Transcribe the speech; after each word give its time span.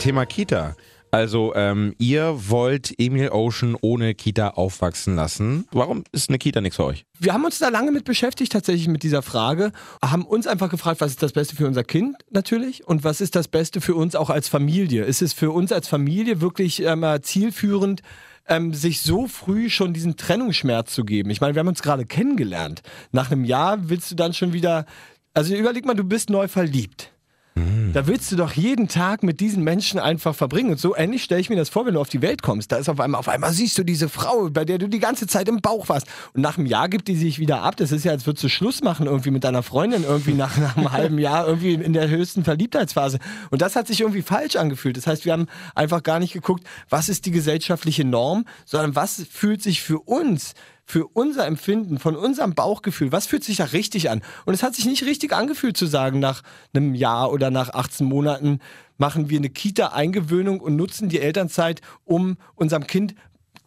Thema 0.00 0.24
Kita. 0.24 0.74
Also, 1.10 1.54
ähm, 1.54 1.94
ihr 1.98 2.48
wollt 2.48 2.94
Emil 2.98 3.30
Ocean 3.30 3.76
ohne 3.80 4.14
Kita 4.14 4.50
aufwachsen 4.50 5.14
lassen. 5.14 5.66
Warum 5.72 6.04
ist 6.12 6.30
eine 6.30 6.38
Kita 6.38 6.60
nichts 6.62 6.76
für 6.76 6.84
euch? 6.84 7.04
Wir 7.18 7.34
haben 7.34 7.44
uns 7.44 7.58
da 7.58 7.68
lange 7.68 7.92
mit 7.92 8.04
beschäftigt, 8.04 8.52
tatsächlich 8.52 8.88
mit 8.88 9.02
dieser 9.02 9.20
Frage. 9.20 9.72
Haben 10.02 10.24
uns 10.24 10.46
einfach 10.46 10.70
gefragt, 10.70 11.00
was 11.02 11.10
ist 11.10 11.22
das 11.22 11.32
Beste 11.32 11.54
für 11.54 11.66
unser 11.66 11.84
Kind 11.84 12.16
natürlich 12.30 12.86
und 12.86 13.04
was 13.04 13.20
ist 13.20 13.36
das 13.36 13.48
Beste 13.48 13.80
für 13.82 13.94
uns 13.94 14.14
auch 14.14 14.30
als 14.30 14.48
Familie? 14.48 15.04
Ist 15.04 15.20
es 15.20 15.34
für 15.34 15.50
uns 15.50 15.70
als 15.70 15.86
Familie 15.86 16.40
wirklich 16.40 16.82
ähm, 16.82 17.04
zielführend, 17.20 18.00
ähm, 18.46 18.72
sich 18.72 19.02
so 19.02 19.26
früh 19.26 19.68
schon 19.68 19.92
diesen 19.92 20.16
Trennungsschmerz 20.16 20.94
zu 20.94 21.04
geben? 21.04 21.28
Ich 21.28 21.42
meine, 21.42 21.54
wir 21.54 21.60
haben 21.60 21.68
uns 21.68 21.82
gerade 21.82 22.06
kennengelernt. 22.06 22.82
Nach 23.12 23.30
einem 23.30 23.44
Jahr 23.44 23.90
willst 23.90 24.10
du 24.10 24.14
dann 24.14 24.32
schon 24.32 24.54
wieder. 24.54 24.86
Also 25.34 25.54
überleg 25.54 25.84
mal, 25.84 25.94
du 25.94 26.04
bist 26.04 26.30
neu 26.30 26.48
verliebt. 26.48 27.12
Mhm. 27.60 27.92
Da 27.92 28.06
willst 28.06 28.30
du 28.32 28.36
doch 28.36 28.52
jeden 28.52 28.88
Tag 28.88 29.22
mit 29.22 29.40
diesen 29.40 29.62
Menschen 29.64 29.98
einfach 29.98 30.34
verbringen. 30.34 30.70
Und 30.70 30.80
so 30.80 30.96
ähnlich 30.96 31.22
stelle 31.22 31.40
ich 31.40 31.50
mir 31.50 31.56
das 31.56 31.68
vor, 31.68 31.86
wenn 31.86 31.94
du 31.94 32.00
auf 32.00 32.08
die 32.08 32.22
Welt 32.22 32.42
kommst. 32.42 32.72
Da 32.72 32.76
ist 32.76 32.88
auf 32.88 33.00
einmal, 33.00 33.18
auf 33.18 33.28
einmal 33.28 33.52
siehst 33.52 33.78
du 33.78 33.84
diese 33.84 34.08
Frau, 34.08 34.48
bei 34.50 34.64
der 34.64 34.78
du 34.78 34.88
die 34.88 34.98
ganze 34.98 35.26
Zeit 35.26 35.48
im 35.48 35.60
Bauch 35.60 35.88
warst. 35.88 36.06
Und 36.34 36.42
nach 36.42 36.58
einem 36.58 36.66
Jahr 36.66 36.88
gibt 36.88 37.08
die 37.08 37.16
sich 37.16 37.38
wieder 37.38 37.62
ab. 37.62 37.76
Das 37.76 37.92
ist 37.92 38.04
ja, 38.04 38.12
als 38.12 38.26
würdest 38.26 38.44
du 38.44 38.48
Schluss 38.48 38.82
machen 38.82 39.06
irgendwie 39.06 39.30
mit 39.30 39.44
deiner 39.44 39.62
Freundin 39.62 40.04
irgendwie 40.04 40.34
nach, 40.34 40.56
nach 40.56 40.76
einem 40.76 40.92
halben 40.92 41.18
Jahr 41.18 41.46
irgendwie 41.46 41.74
in 41.74 41.92
der 41.92 42.08
höchsten 42.08 42.44
Verliebtheitsphase. 42.44 43.18
Und 43.50 43.62
das 43.62 43.76
hat 43.76 43.86
sich 43.86 44.00
irgendwie 44.00 44.22
falsch 44.22 44.56
angefühlt. 44.56 44.96
Das 44.96 45.06
heißt, 45.06 45.24
wir 45.24 45.32
haben 45.32 45.46
einfach 45.74 46.02
gar 46.02 46.18
nicht 46.18 46.32
geguckt, 46.32 46.64
was 46.88 47.08
ist 47.08 47.26
die 47.26 47.30
gesellschaftliche 47.30 48.04
Norm, 48.04 48.44
sondern 48.64 48.94
was 48.94 49.26
fühlt 49.30 49.62
sich 49.62 49.82
für 49.82 49.98
uns 49.98 50.54
für 50.90 51.06
unser 51.06 51.46
Empfinden, 51.46 51.98
von 51.98 52.16
unserem 52.16 52.54
Bauchgefühl, 52.54 53.12
was 53.12 53.26
fühlt 53.26 53.44
sich 53.44 53.58
da 53.58 53.64
richtig 53.64 54.10
an? 54.10 54.22
Und 54.44 54.54
es 54.54 54.62
hat 54.64 54.74
sich 54.74 54.86
nicht 54.86 55.04
richtig 55.04 55.32
angefühlt 55.32 55.76
zu 55.76 55.86
sagen, 55.86 56.18
nach 56.18 56.42
einem 56.74 56.96
Jahr 56.96 57.30
oder 57.30 57.50
nach 57.50 57.70
18 57.70 58.06
Monaten 58.06 58.58
machen 58.98 59.30
wir 59.30 59.38
eine 59.38 59.50
Kita-Eingewöhnung 59.50 60.60
und 60.60 60.74
nutzen 60.74 61.08
die 61.08 61.20
Elternzeit, 61.20 61.80
um 62.04 62.36
unserem 62.56 62.86
Kind 62.86 63.14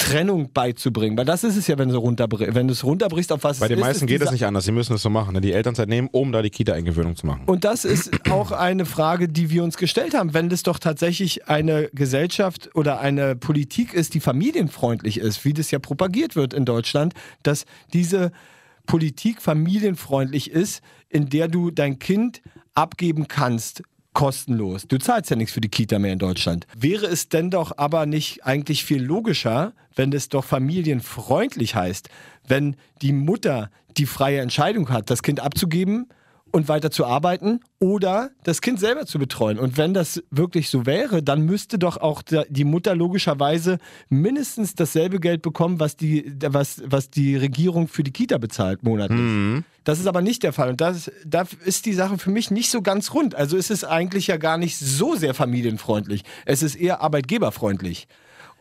Trennung 0.04 0.52
beizubringen. 0.54 1.18
Weil 1.18 1.26
das 1.26 1.44
ist 1.44 1.56
es 1.58 1.68
ja, 1.68 1.78
wenn 1.78 1.90
du, 1.90 1.98
runterbrichst, 1.98 2.54
wenn 2.56 2.68
du 2.68 2.74
es 2.74 2.84
runterbrichst, 2.84 3.32
auf 3.32 3.44
was 3.44 3.60
Bei 3.60 3.66
es 3.66 3.70
den 3.70 3.78
ist. 3.80 3.84
meisten 3.84 4.06
ist 4.06 4.08
geht 4.10 4.22
das 4.22 4.26
dieser- 4.28 4.32
nicht 4.34 4.46
anders. 4.46 4.66
Sie 4.66 4.72
müssen 4.72 4.94
es 4.96 5.02
so 5.02 5.10
machen, 5.10 5.34
ne? 5.34 5.42
die 5.42 5.54
Elternzeit 5.54 5.88
nehmen, 5.90 6.10
um 6.12 6.32
da 6.32 6.42
die 6.42 6.50
Kita-Eingewöhnung 6.50 7.16
zu 7.16 7.26
machen. 7.26 7.44
Und 7.46 7.64
das 7.64 7.86
ist 7.86 8.12
auch 8.30 8.52
eine 8.52 8.86
Frage, 8.86 9.30
die 9.30 9.50
wir 9.50 9.64
uns 9.64 9.78
gestellt 9.78 10.14
haben. 10.14 10.34
Wenn 10.34 10.50
das 10.50 10.64
doch 10.64 10.80
tatsächlich 10.80 11.48
eine 11.48 11.90
Gesellschaft 11.94 12.70
oder 12.76 13.00
eine 13.00 13.36
Politik 13.36 13.94
ist, 13.94 14.14
die 14.14 14.20
familienfreundlich 14.20 15.18
ist, 15.20 15.46
wie 15.46 15.54
das 15.54 15.72
ja 15.72 15.80
propagiert 15.80 16.36
wird 16.36 16.54
in 16.54 16.66
Deutschland, 16.66 17.14
dass 17.44 17.66
diese 17.94 18.32
Politik 18.86 19.42
familienfreundlich 19.42 20.52
ist, 20.52 20.82
in 21.10 21.30
der 21.30 21.48
du 21.48 21.72
dein 21.72 22.00
Kind 22.00 22.42
abgeben 22.76 23.28
kannst. 23.28 23.84
Kostenlos. 24.14 24.88
Du 24.88 24.98
zahlst 24.98 25.30
ja 25.30 25.36
nichts 25.36 25.54
für 25.54 25.62
die 25.62 25.70
Kita 25.70 26.00
mehr 26.00 26.14
in 26.14 26.20
Deutschland. 26.20 26.68
Wäre 26.78 27.06
es 27.08 27.30
denn 27.30 27.50
doch 27.50 27.78
aber 27.78 28.06
nicht 28.06 28.46
eigentlich 28.46 28.86
viel 28.86 29.02
logischer, 29.02 29.74
wenn 29.96 30.12
es 30.14 30.30
doch 30.30 30.44
familienfreundlich 30.44 31.76
heißt, 31.76 32.10
wenn 32.48 32.76
die 33.02 33.14
Mutter 33.14 33.70
die 33.98 34.06
freie 34.06 34.42
Entscheidung 34.42 34.90
hat, 34.90 35.10
das 35.10 35.24
Kind 35.24 35.40
abzugeben 35.40 36.08
und 36.54 36.68
weiter 36.68 36.92
zu 36.92 37.06
arbeiten 37.06 37.62
oder 37.80 38.30
das 38.44 38.62
Kind 38.62 38.80
selber 38.80 39.08
zu 39.08 39.18
betreuen. 39.18 39.58
Und 39.58 39.76
wenn 39.76 39.96
das 39.96 40.24
wirklich 40.30 40.70
so 40.70 40.86
wäre, 40.86 41.24
dann 41.24 41.42
müsste 41.42 41.80
doch 41.80 41.98
auch 41.98 42.22
die 42.22 42.64
Mutter 42.64 42.96
logischerweise 42.96 43.80
mindestens 44.08 44.76
dasselbe 44.76 45.20
Geld 45.20 45.42
bekommen, 45.42 45.80
was 45.80 45.98
die, 45.98 46.32
was, 46.46 46.84
was 46.86 47.10
die 47.10 47.36
Regierung 47.36 47.88
für 47.88 48.04
die 48.04 48.12
Kita 48.12 48.38
bezahlt 48.38 48.84
monatlich. 48.84 49.64
Das 49.84 50.00
ist 50.00 50.06
aber 50.06 50.22
nicht 50.22 50.44
der 50.44 50.54
Fall. 50.54 50.70
Und 50.70 50.80
das, 50.80 51.12
da 51.26 51.46
ist 51.66 51.88
die 51.88 51.94
Sache 51.94 52.20
für 52.20 52.30
mich 52.30 52.52
nicht 52.52 52.70
so 52.70 52.84
ganz 52.84 53.16
rund. 53.16 53.34
Also 53.34 53.58
ist 53.58 53.72
es 53.72 53.84
eigentlich 53.84 54.28
ja 54.28 54.38
gar 54.38 54.60
nicht 54.60 54.78
so 54.78 55.16
sehr 55.16 55.34
familienfreundlich. 55.34 56.24
Es 56.46 56.62
ist 56.62 56.76
eher 56.76 57.02
arbeitgeberfreundlich. 57.02 58.08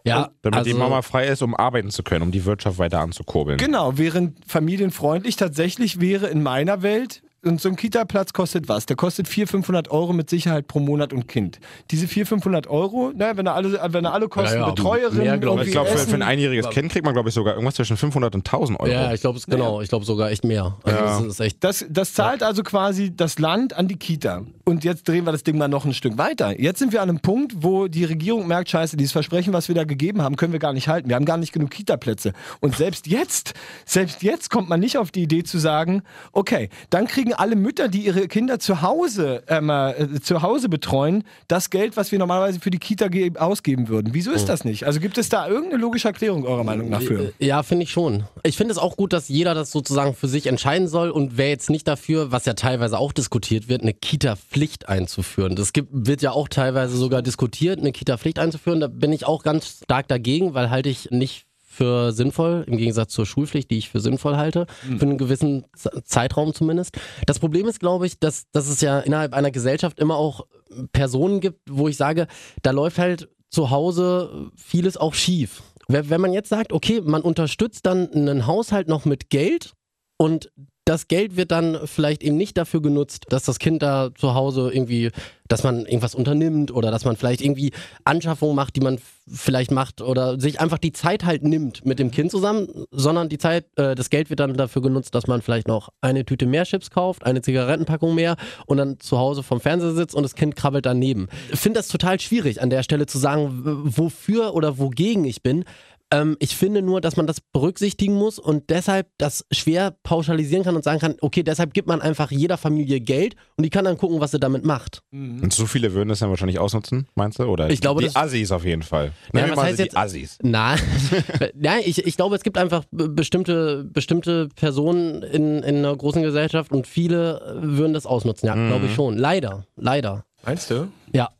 Ja, 0.04 0.30
Damit 0.40 0.60
also, 0.60 0.70
die 0.70 0.76
Mama 0.76 1.02
frei 1.02 1.28
ist, 1.28 1.42
um 1.42 1.54
arbeiten 1.54 1.90
zu 1.90 2.02
können, 2.02 2.22
um 2.22 2.32
die 2.32 2.46
Wirtschaft 2.46 2.78
weiter 2.78 3.00
anzukurbeln. 3.00 3.58
Genau, 3.58 3.98
während 3.98 4.38
familienfreundlich 4.46 5.36
tatsächlich 5.36 6.00
wäre 6.00 6.26
in 6.28 6.42
meiner 6.42 6.82
Welt, 6.82 7.22
und 7.44 7.60
so 7.60 7.68
ein 7.68 7.76
Kita-Platz 7.76 8.32
kostet 8.32 8.68
was? 8.68 8.86
Der 8.86 8.96
kostet 8.96 9.28
400, 9.28 9.50
500 9.50 9.90
Euro 9.90 10.12
mit 10.12 10.30
Sicherheit 10.30 10.68
pro 10.68 10.78
Monat 10.78 11.12
und 11.12 11.26
Kind. 11.28 11.58
Diese 11.90 12.06
400, 12.06 12.28
500 12.28 12.66
Euro, 12.68 13.12
na, 13.14 13.36
wenn 13.36 13.46
er 13.46 13.54
alle, 13.54 13.78
wenn 13.92 14.04
er 14.04 14.12
alle 14.12 14.28
Kosten, 14.28 14.54
Ja, 14.58 14.66
ja, 14.66 14.70
Betreuerin, 14.70 15.18
mehr, 15.18 15.38
glaub 15.38 15.60
Ich 15.62 15.72
glaube, 15.72 15.90
für, 15.90 15.98
für 15.98 16.14
ein 16.14 16.22
einjähriges 16.22 16.70
Kind 16.70 16.92
kriegt 16.92 17.04
man, 17.04 17.14
glaube 17.14 17.28
ich, 17.28 17.34
sogar 17.34 17.54
irgendwas 17.54 17.74
zwischen 17.74 17.96
500 17.96 18.34
und 18.34 18.46
1000 18.46 18.78
Euro. 18.80 18.90
Ja, 18.90 19.12
ich 19.12 19.20
glaube 19.20 19.38
es 19.38 19.46
genau. 19.46 19.80
Ich 19.80 19.88
glaube 19.88 20.04
sogar 20.04 20.30
echt 20.30 20.44
mehr. 20.44 20.76
Also 20.84 20.98
Ja. 20.98 21.04
das 21.18 21.26
ist 21.26 21.40
echt. 21.40 21.64
Das, 21.64 21.84
das 21.88 22.14
zahlt 22.14 22.42
also 22.42 22.62
quasi 22.62 23.14
das 23.14 23.38
Land 23.38 23.74
an 23.76 23.88
die 23.88 23.96
Kita. 23.96 24.42
Und 24.64 24.84
jetzt 24.84 25.08
drehen 25.08 25.24
wir 25.24 25.32
das 25.32 25.42
Ding 25.42 25.58
mal 25.58 25.68
noch 25.68 25.84
ein 25.84 25.94
Stück 25.94 26.18
weiter. 26.18 26.60
Jetzt 26.60 26.78
sind 26.78 26.92
wir 26.92 27.02
an 27.02 27.08
einem 27.08 27.20
Punkt, 27.20 27.54
wo 27.58 27.88
die 27.88 28.04
Regierung 28.04 28.46
merkt, 28.46 28.70
scheiße, 28.70 28.96
dieses 28.96 29.12
Versprechen, 29.12 29.52
was 29.52 29.66
wir 29.68 29.74
da 29.74 29.84
gegeben 29.84 30.22
haben, 30.22 30.36
können 30.36 30.52
wir 30.52 30.60
gar 30.60 30.72
nicht 30.72 30.86
halten. 30.88 31.08
Wir 31.08 31.16
haben 31.16 31.24
gar 31.24 31.36
nicht 31.38 31.52
genug 31.52 31.70
Kita-Plätze. 31.70 32.32
Und 32.60 32.76
selbst 32.76 33.08
jetzt, 33.08 33.54
selbst 33.84 34.22
jetzt 34.22 34.50
kommt 34.50 34.68
man 34.68 34.78
nicht 34.78 34.98
auf 34.98 35.10
die 35.10 35.22
Idee 35.22 35.42
zu 35.42 35.58
sagen, 35.58 36.02
okay, 36.32 36.68
dann 36.90 37.06
kriegen 37.08 37.31
alle 37.38 37.56
Mütter, 37.56 37.88
die 37.88 38.06
ihre 38.06 38.28
Kinder 38.28 38.58
zu 38.58 38.82
Hause, 38.82 39.42
ähm, 39.48 39.70
äh, 39.70 40.20
zu 40.20 40.42
Hause 40.42 40.68
betreuen, 40.68 41.24
das 41.48 41.70
Geld, 41.70 41.96
was 41.96 42.12
wir 42.12 42.18
normalerweise 42.18 42.60
für 42.60 42.70
die 42.70 42.78
Kita 42.78 43.08
ge- 43.08 43.36
ausgeben 43.36 43.88
würden. 43.88 44.14
Wieso 44.14 44.32
ist 44.32 44.48
das 44.48 44.64
nicht? 44.64 44.84
Also 44.84 45.00
gibt 45.00 45.18
es 45.18 45.28
da 45.28 45.48
irgendeine 45.48 45.80
logische 45.80 46.08
Erklärung 46.08 46.44
eurer 46.44 46.64
Meinung 46.64 46.88
nach 46.90 47.02
für? 47.02 47.32
Ja, 47.38 47.62
finde 47.62 47.84
ich 47.84 47.90
schon. 47.90 48.24
Ich 48.42 48.56
finde 48.56 48.72
es 48.72 48.78
auch 48.78 48.96
gut, 48.96 49.12
dass 49.12 49.28
jeder 49.28 49.54
das 49.54 49.70
sozusagen 49.70 50.14
für 50.14 50.28
sich 50.28 50.46
entscheiden 50.46 50.88
soll 50.88 51.10
und 51.10 51.36
wer 51.36 51.48
jetzt 51.48 51.70
nicht 51.70 51.86
dafür, 51.88 52.32
was 52.32 52.44
ja 52.44 52.54
teilweise 52.54 52.98
auch 52.98 53.12
diskutiert 53.12 53.68
wird, 53.68 53.82
eine 53.82 53.92
Kita-Pflicht 53.94 54.88
einzuführen. 54.88 55.56
Das 55.56 55.72
gibt, 55.72 55.88
wird 55.92 56.22
ja 56.22 56.32
auch 56.32 56.48
teilweise 56.48 56.96
sogar 56.96 57.22
diskutiert, 57.22 57.78
eine 57.78 57.92
Kita-Pflicht 57.92 58.38
einzuführen. 58.38 58.80
Da 58.80 58.88
bin 58.88 59.12
ich 59.12 59.26
auch 59.26 59.42
ganz 59.42 59.80
stark 59.84 60.08
dagegen, 60.08 60.54
weil 60.54 60.70
halte 60.70 60.88
ich 60.88 61.10
nicht 61.10 61.46
für 61.72 62.12
sinnvoll, 62.12 62.64
im 62.66 62.76
Gegensatz 62.76 63.12
zur 63.12 63.24
Schulpflicht, 63.24 63.70
die 63.70 63.78
ich 63.78 63.88
für 63.88 64.00
sinnvoll 64.00 64.36
halte, 64.36 64.66
für 64.98 65.06
einen 65.06 65.16
gewissen 65.16 65.64
Zeitraum 66.04 66.52
zumindest. 66.52 66.98
Das 67.26 67.38
Problem 67.38 67.66
ist, 67.66 67.80
glaube 67.80 68.06
ich, 68.06 68.18
dass, 68.18 68.44
dass 68.52 68.68
es 68.68 68.82
ja 68.82 69.00
innerhalb 69.00 69.32
einer 69.32 69.50
Gesellschaft 69.50 69.98
immer 69.98 70.16
auch 70.16 70.46
Personen 70.92 71.40
gibt, 71.40 71.60
wo 71.70 71.88
ich 71.88 71.96
sage, 71.96 72.26
da 72.62 72.72
läuft 72.72 72.98
halt 72.98 73.28
zu 73.48 73.70
Hause 73.70 74.50
vieles 74.56 74.96
auch 74.96 75.14
schief. 75.14 75.62
Wenn 75.88 76.20
man 76.20 76.32
jetzt 76.32 76.48
sagt, 76.48 76.72
okay, 76.72 77.00
man 77.00 77.22
unterstützt 77.22 77.86
dann 77.86 78.10
einen 78.12 78.46
Haushalt 78.46 78.88
noch 78.88 79.04
mit 79.04 79.30
Geld 79.30 79.72
und 80.18 80.50
das 80.84 81.06
Geld 81.06 81.36
wird 81.36 81.52
dann 81.52 81.78
vielleicht 81.84 82.24
eben 82.24 82.36
nicht 82.36 82.58
dafür 82.58 82.82
genutzt, 82.82 83.26
dass 83.28 83.44
das 83.44 83.60
Kind 83.60 83.82
da 83.82 84.10
zu 84.16 84.34
Hause 84.34 84.70
irgendwie, 84.72 85.10
dass 85.46 85.62
man 85.62 85.86
irgendwas 85.86 86.16
unternimmt 86.16 86.72
oder 86.74 86.90
dass 86.90 87.04
man 87.04 87.16
vielleicht 87.16 87.40
irgendwie 87.40 87.70
Anschaffungen 88.04 88.56
macht, 88.56 88.74
die 88.74 88.80
man 88.80 88.98
vielleicht 89.28 89.70
macht 89.70 90.00
oder 90.00 90.40
sich 90.40 90.60
einfach 90.60 90.78
die 90.78 90.92
Zeit 90.92 91.24
halt 91.24 91.44
nimmt 91.44 91.86
mit 91.86 92.00
dem 92.00 92.10
Kind 92.10 92.32
zusammen, 92.32 92.86
sondern 92.90 93.28
die 93.28 93.38
Zeit, 93.38 93.66
äh, 93.76 93.94
das 93.94 94.10
Geld 94.10 94.28
wird 94.28 94.40
dann 94.40 94.54
dafür 94.54 94.82
genutzt, 94.82 95.14
dass 95.14 95.28
man 95.28 95.40
vielleicht 95.40 95.68
noch 95.68 95.90
eine 96.00 96.24
Tüte 96.24 96.46
mehr 96.46 96.64
Chips 96.64 96.90
kauft, 96.90 97.24
eine 97.24 97.42
Zigarettenpackung 97.42 98.14
mehr 98.16 98.36
und 98.66 98.78
dann 98.78 98.98
zu 98.98 99.18
Hause 99.18 99.44
vom 99.44 99.60
Fernseher 99.60 99.92
sitzt 99.92 100.16
und 100.16 100.24
das 100.24 100.34
Kind 100.34 100.56
krabbelt 100.56 100.84
daneben. 100.84 101.28
Ich 101.52 101.60
finde 101.60 101.78
das 101.78 101.86
total 101.86 102.18
schwierig 102.18 102.60
an 102.60 102.70
der 102.70 102.82
Stelle 102.82 103.06
zu 103.06 103.18
sagen, 103.18 103.60
wofür 103.64 104.54
oder 104.54 104.78
wogegen 104.78 105.24
ich 105.24 105.42
bin. 105.42 105.64
Ähm, 106.12 106.36
ich 106.40 106.54
finde 106.56 106.82
nur, 106.82 107.00
dass 107.00 107.16
man 107.16 107.26
das 107.26 107.40
berücksichtigen 107.40 108.14
muss 108.14 108.38
und 108.38 108.70
deshalb 108.70 109.08
das 109.18 109.44
schwer 109.50 109.96
pauschalisieren 110.02 110.62
kann 110.64 110.76
und 110.76 110.84
sagen 110.84 111.00
kann, 111.00 111.16
okay, 111.22 111.42
deshalb 111.42 111.72
gibt 111.74 111.88
man 111.88 112.00
einfach 112.02 112.30
jeder 112.30 112.58
Familie 112.58 113.00
Geld 113.00 113.34
und 113.56 113.64
die 113.64 113.70
kann 113.70 113.84
dann 113.84 113.96
gucken, 113.98 114.20
was 114.20 114.30
sie 114.32 114.38
damit 114.38 114.64
macht. 114.64 115.02
Und 115.10 115.52
so 115.52 115.66
viele 115.66 115.94
würden 115.94 116.10
das 116.10 116.18
dann 116.20 116.28
wahrscheinlich 116.28 116.58
ausnutzen, 116.58 117.08
meinst 117.14 117.38
du? 117.38 117.44
Oder 117.44 117.70
Ich 117.70 117.80
glaube, 117.80 118.00
die 118.02 118.06
das- 118.08 118.16
Assis 118.16 118.52
auf 118.52 118.64
jeden 118.64 118.82
Fall. 118.82 119.06
Ja, 119.06 119.40
Nennen 119.40 119.50
wir 119.52 119.56
was 119.56 119.64
heißt 119.64 119.78
jetzt- 119.78 119.92
die 119.92 119.96
Assis. 119.96 120.38
Na, 120.42 120.76
ja, 121.60 121.76
ich, 121.84 122.06
ich 122.06 122.16
glaube, 122.16 122.36
es 122.36 122.42
gibt 122.42 122.58
einfach 122.58 122.84
be- 122.90 123.08
bestimmte, 123.08 123.84
bestimmte 123.84 124.48
Personen 124.54 125.22
in, 125.22 125.62
in 125.62 125.76
einer 125.76 125.96
großen 125.96 126.22
Gesellschaft 126.22 126.72
und 126.72 126.86
viele 126.86 127.58
würden 127.62 127.94
das 127.94 128.04
ausnutzen, 128.06 128.46
ja, 128.46 128.54
glaube 128.54 128.86
ich 128.86 128.94
schon. 128.94 129.16
Leider, 129.16 129.64
leider. 129.76 130.24
Meinst 130.44 130.70
du? 130.70 130.88
Ja. 131.14 131.30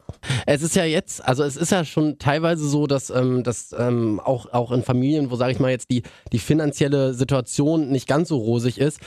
Es 0.47 0.63
ist 0.63 0.77
ja 0.77 0.85
jetzt, 0.85 1.25
also 1.25 1.43
es 1.43 1.57
ist 1.57 1.73
ja 1.73 1.85
schon 1.85 2.19
teilweise 2.19 2.69
so, 2.69 2.87
dass, 2.87 3.11
ähm, 3.11 3.43
dass 3.43 3.75
ähm, 3.77 4.21
auch, 4.21 4.53
auch 4.53 4.73
in 4.73 4.83
Familien, 4.83 5.31
wo, 5.31 5.37
sage 5.37 5.53
ich 5.53 5.61
mal, 5.61 5.71
jetzt 5.71 5.91
die, 5.91 6.03
die 6.33 6.39
finanzielle 6.39 7.15
Situation 7.15 7.89
nicht 7.89 8.07
ganz 8.07 8.29
so 8.29 8.37
rosig 8.37 8.79
ist, 8.79 9.01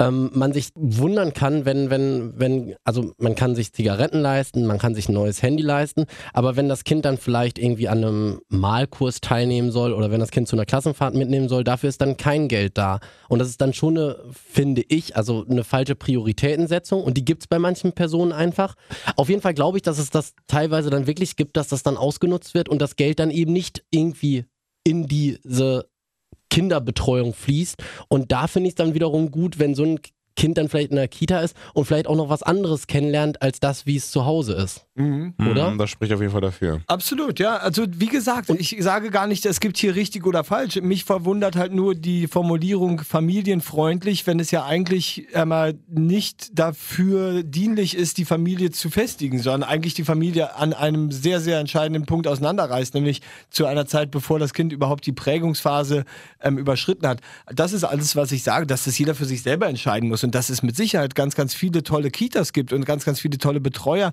ähm, 0.00 0.30
man 0.32 0.52
sich 0.52 0.70
wundern 0.74 1.34
kann, 1.34 1.66
wenn, 1.66 1.90
wenn, 1.90 2.32
wenn, 2.38 2.74
also 2.84 3.12
man 3.18 3.34
kann 3.34 3.54
sich 3.54 3.72
Zigaretten 3.72 4.20
leisten, 4.20 4.66
man 4.66 4.78
kann 4.78 4.94
sich 4.94 5.08
ein 5.08 5.14
neues 5.14 5.42
Handy 5.42 5.62
leisten, 5.62 6.06
aber 6.32 6.56
wenn 6.56 6.68
das 6.68 6.84
Kind 6.84 7.04
dann 7.04 7.18
vielleicht 7.18 7.58
irgendwie 7.58 7.88
an 7.88 7.98
einem 7.98 8.40
Malkurs 8.48 9.20
teilnehmen 9.20 9.70
soll 9.70 9.92
oder 9.92 10.10
wenn 10.10 10.20
das 10.20 10.30
Kind 10.30 10.48
zu 10.48 10.56
einer 10.56 10.64
Klassenfahrt 10.64 11.14
mitnehmen 11.14 11.48
soll, 11.48 11.62
dafür 11.62 11.90
ist 11.90 12.00
dann 12.00 12.16
kein 12.16 12.48
Geld 12.48 12.78
da. 12.78 13.00
Und 13.28 13.38
das 13.38 13.48
ist 13.48 13.60
dann 13.60 13.74
schon 13.74 13.98
eine, 13.98 14.16
finde 14.32 14.82
ich, 14.88 15.16
also 15.16 15.44
eine 15.48 15.64
falsche 15.64 15.94
Prioritätensetzung 15.94 17.04
und 17.04 17.18
die 17.18 17.24
gibt 17.24 17.42
es 17.42 17.46
bei 17.46 17.58
manchen 17.58 17.92
Personen 17.92 18.32
einfach. 18.32 18.74
Auf 19.16 19.28
jeden 19.28 19.42
Fall 19.42 19.54
glaube 19.54 19.76
ich, 19.76 19.82
dass 19.82 19.98
es 19.98 20.08
das 20.08 20.32
teilweise 20.46 20.88
dann 20.88 21.06
wirklich 21.06 21.36
gibt, 21.36 21.58
dass 21.58 21.68
das 21.68 21.82
dann 21.82 21.98
ausgenutzt 21.98 22.54
wird 22.54 22.70
und 22.70 22.80
das 22.80 22.96
Geld 22.96 23.18
dann 23.18 23.30
eben 23.30 23.52
nicht 23.52 23.84
irgendwie 23.90 24.46
in 24.82 25.06
diese 25.06 25.89
Kinderbetreuung 26.50 27.32
fließt. 27.32 27.82
Und 28.08 28.32
da 28.32 28.46
finde 28.46 28.68
ich 28.68 28.72
es 28.72 28.76
dann 28.76 28.94
wiederum 28.94 29.30
gut, 29.30 29.58
wenn 29.58 29.74
so 29.74 29.84
ein 29.84 30.00
Kind 30.40 30.56
dann 30.56 30.70
vielleicht 30.70 30.88
in 30.88 30.96
der 30.96 31.06
Kita 31.06 31.40
ist 31.40 31.54
und 31.74 31.84
vielleicht 31.84 32.06
auch 32.06 32.16
noch 32.16 32.30
was 32.30 32.42
anderes 32.42 32.86
kennenlernt 32.86 33.42
als 33.42 33.60
das, 33.60 33.84
wie 33.84 33.96
es 33.96 34.10
zu 34.10 34.24
Hause 34.24 34.54
ist. 34.54 34.86
Oder? 35.38 35.70
Mhm, 35.70 35.78
das 35.78 35.90
spricht 35.90 36.14
auf 36.14 36.20
jeden 36.20 36.32
Fall 36.32 36.40
dafür. 36.40 36.80
Absolut, 36.86 37.38
ja. 37.38 37.58
Also 37.58 37.84
wie 37.90 38.06
gesagt, 38.06 38.48
ich 38.50 38.74
sage 38.80 39.10
gar 39.10 39.26
nicht, 39.26 39.44
es 39.44 39.60
gibt 39.60 39.76
hier 39.76 39.94
richtig 39.94 40.26
oder 40.26 40.42
falsch. 40.42 40.76
Mich 40.76 41.04
verwundert 41.04 41.56
halt 41.56 41.74
nur 41.74 41.94
die 41.94 42.26
Formulierung 42.26 43.00
familienfreundlich, 43.00 44.26
wenn 44.26 44.40
es 44.40 44.50
ja 44.50 44.64
eigentlich 44.64 45.26
einmal 45.34 45.74
nicht 45.88 46.58
dafür 46.58 47.42
dienlich 47.42 47.94
ist, 47.94 48.16
die 48.16 48.24
Familie 48.24 48.70
zu 48.70 48.88
festigen, 48.88 49.40
sondern 49.40 49.68
eigentlich 49.68 49.92
die 49.92 50.04
Familie 50.04 50.56
an 50.56 50.72
einem 50.72 51.12
sehr, 51.12 51.40
sehr 51.40 51.58
entscheidenden 51.58 52.06
Punkt 52.06 52.26
auseinanderreißt, 52.26 52.94
nämlich 52.94 53.20
zu 53.50 53.66
einer 53.66 53.84
Zeit, 53.84 54.10
bevor 54.10 54.38
das 54.38 54.54
Kind 54.54 54.72
überhaupt 54.72 55.04
die 55.04 55.12
Prägungsphase 55.12 56.04
ähm, 56.42 56.56
überschritten 56.56 57.06
hat. 57.06 57.20
Das 57.52 57.74
ist 57.74 57.84
alles, 57.84 58.16
was 58.16 58.32
ich 58.32 58.42
sage, 58.42 58.66
dass 58.66 58.84
das 58.84 58.98
jeder 58.98 59.14
für 59.14 59.26
sich 59.26 59.42
selber 59.42 59.68
entscheiden 59.68 60.08
muss 60.08 60.24
und 60.24 60.29
dass 60.30 60.50
es 60.50 60.62
mit 60.62 60.76
Sicherheit 60.76 61.14
ganz, 61.14 61.34
ganz 61.34 61.54
viele 61.54 61.82
tolle 61.82 62.10
Kitas 62.10 62.52
gibt 62.52 62.72
und 62.72 62.84
ganz, 62.84 63.04
ganz 63.04 63.20
viele 63.20 63.38
tolle 63.38 63.60
Betreuer 63.60 64.12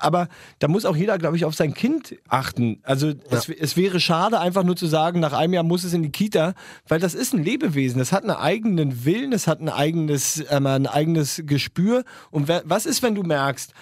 aber 0.00 0.28
da 0.58 0.68
muss 0.68 0.84
auch 0.84 0.96
jeder, 0.96 1.18
glaube 1.18 1.36
ich, 1.36 1.44
auf 1.44 1.54
sein 1.54 1.74
Kind 1.74 2.16
achten. 2.28 2.80
Also 2.82 3.12
es, 3.30 3.48
es, 3.48 3.76
wäre 3.76 4.00
schade, 4.00 4.40
einfach 4.40 4.64
nur 4.64 4.76
zu 4.76 4.86
sagen, 4.86 5.20
nach 5.20 5.32
einem 5.32 5.52
Jahr 5.52 5.62
muss 5.62 5.84
es 5.84 5.92
in 5.92 6.02
die 6.02 6.10
Kita, 6.10 6.54
weil 6.88 7.00
das 7.00 7.14
ist 7.14 7.34
ein 7.34 7.44
Lebewesen. 7.44 7.98
Das 7.98 8.12
hat 8.12 8.22
einen 8.22 8.36
eigenen 8.36 9.04
Willen, 9.04 9.32
es 9.32 9.46
hat 9.46 9.60
ein 9.60 9.68
eigenes, 9.68 10.40
äh, 10.40 10.56
ein 10.56 10.86
eigenes 10.86 11.42
Gespür. 11.44 12.04
Und 12.30 12.48
was 12.48 12.86
ist, 12.86 13.02
wenn 13.02 13.14
du 13.14 13.22
merkst, 13.22 13.72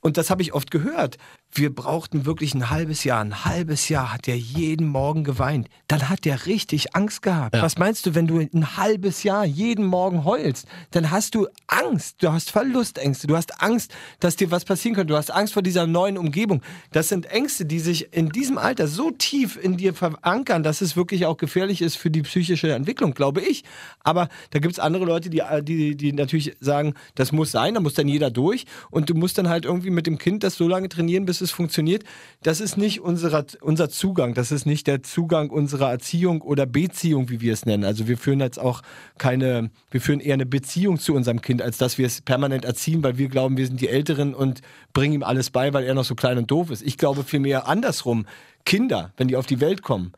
und 0.00 0.16
das 0.16 0.30
habe 0.30 0.42
ich 0.42 0.54
oft 0.54 0.70
gehört, 0.70 1.18
wir 1.52 1.74
brauchten 1.74 2.26
wirklich 2.26 2.54
ein 2.54 2.70
halbes 2.70 3.02
Jahr. 3.02 3.20
Ein 3.20 3.44
halbes 3.44 3.88
Jahr 3.88 4.12
hat 4.12 4.28
er 4.28 4.36
jeden 4.36 4.86
Morgen 4.86 5.24
geweint. 5.24 5.68
Dann 5.88 6.08
hat 6.08 6.24
er 6.24 6.46
richtig 6.46 6.94
Angst 6.94 7.22
gehabt. 7.22 7.56
Ja. 7.56 7.62
Was 7.62 7.76
meinst 7.76 8.06
du, 8.06 8.14
wenn 8.14 8.28
du 8.28 8.38
ein 8.38 8.76
halbes 8.76 9.24
Jahr 9.24 9.44
jeden 9.44 9.84
Morgen 9.84 10.24
heulst? 10.24 10.68
Dann 10.92 11.10
hast 11.10 11.34
du 11.34 11.48
Angst. 11.66 12.22
Du 12.22 12.32
hast 12.32 12.50
Verlustängste. 12.50 13.26
Du 13.26 13.36
hast 13.36 13.60
Angst, 13.62 13.92
dass 14.20 14.36
dir 14.36 14.50
was 14.52 14.64
passieren 14.64 14.94
könnte. 14.94 15.12
Du 15.12 15.16
hast 15.16 15.30
Angst 15.30 15.54
vor 15.54 15.62
dieser 15.62 15.86
neuen 15.86 16.18
Umgebung. 16.18 16.62
Das 16.92 17.08
sind 17.08 17.26
Ängste, 17.26 17.64
die 17.64 17.80
sich 17.80 18.12
in 18.12 18.28
diesem 18.28 18.56
Alter 18.56 18.86
so 18.86 19.10
tief 19.10 19.58
in 19.60 19.76
dir 19.76 19.92
verankern, 19.92 20.62
dass 20.62 20.80
es 20.80 20.96
wirklich 20.96 21.26
auch 21.26 21.36
gefährlich 21.36 21.82
ist 21.82 21.96
für 21.96 22.10
die 22.10 22.22
psychische 22.22 22.72
Entwicklung, 22.72 23.12
glaube 23.12 23.40
ich. 23.40 23.64
Aber 24.04 24.28
da 24.50 24.60
gibt 24.60 24.74
es 24.74 24.78
andere 24.78 25.04
Leute, 25.04 25.30
die, 25.30 25.42
die, 25.62 25.96
die 25.96 26.12
natürlich 26.12 26.56
sagen, 26.60 26.94
das 27.16 27.32
muss 27.32 27.50
sein, 27.50 27.74
da 27.74 27.80
muss 27.80 27.94
dann 27.94 28.06
jeder 28.06 28.30
durch. 28.30 28.66
Und 28.90 29.10
du 29.10 29.14
musst 29.14 29.36
dann 29.36 29.48
halt 29.48 29.64
irgendwie 29.64 29.90
mit 29.90 30.06
dem 30.06 30.18
Kind 30.18 30.44
das 30.44 30.54
so 30.54 30.68
lange 30.68 30.88
trainieren, 30.88 31.26
bis 31.26 31.39
es 31.40 31.50
funktioniert. 31.50 32.04
Das 32.42 32.60
ist 32.60 32.76
nicht 32.76 33.00
unserer, 33.00 33.44
unser 33.60 33.88
Zugang. 33.88 34.34
Das 34.34 34.52
ist 34.52 34.66
nicht 34.66 34.86
der 34.86 35.02
Zugang 35.02 35.50
unserer 35.50 35.90
Erziehung 35.90 36.42
oder 36.42 36.66
Beziehung, 36.66 37.28
wie 37.30 37.40
wir 37.40 37.52
es 37.52 37.66
nennen. 37.66 37.84
Also 37.84 38.08
wir 38.08 38.18
führen 38.18 38.40
jetzt 38.40 38.58
auch 38.58 38.82
keine, 39.18 39.70
wir 39.90 40.00
führen 40.00 40.20
eher 40.20 40.34
eine 40.34 40.46
Beziehung 40.46 40.98
zu 40.98 41.14
unserem 41.14 41.40
Kind, 41.40 41.62
als 41.62 41.78
dass 41.78 41.98
wir 41.98 42.06
es 42.06 42.20
permanent 42.20 42.64
erziehen, 42.64 43.02
weil 43.02 43.18
wir 43.18 43.28
glauben, 43.28 43.56
wir 43.56 43.66
sind 43.66 43.80
die 43.80 43.88
Älteren 43.88 44.34
und 44.34 44.60
bringen 44.92 45.14
ihm 45.14 45.22
alles 45.22 45.50
bei, 45.50 45.72
weil 45.72 45.84
er 45.84 45.94
noch 45.94 46.04
so 46.04 46.14
klein 46.14 46.38
und 46.38 46.50
doof 46.50 46.70
ist. 46.70 46.82
Ich 46.82 46.98
glaube 46.98 47.24
vielmehr 47.24 47.66
andersrum. 47.68 48.26
Kinder, 48.64 49.12
wenn 49.16 49.28
die 49.28 49.36
auf 49.36 49.46
die 49.46 49.60
Welt 49.60 49.82
kommen, 49.82 50.12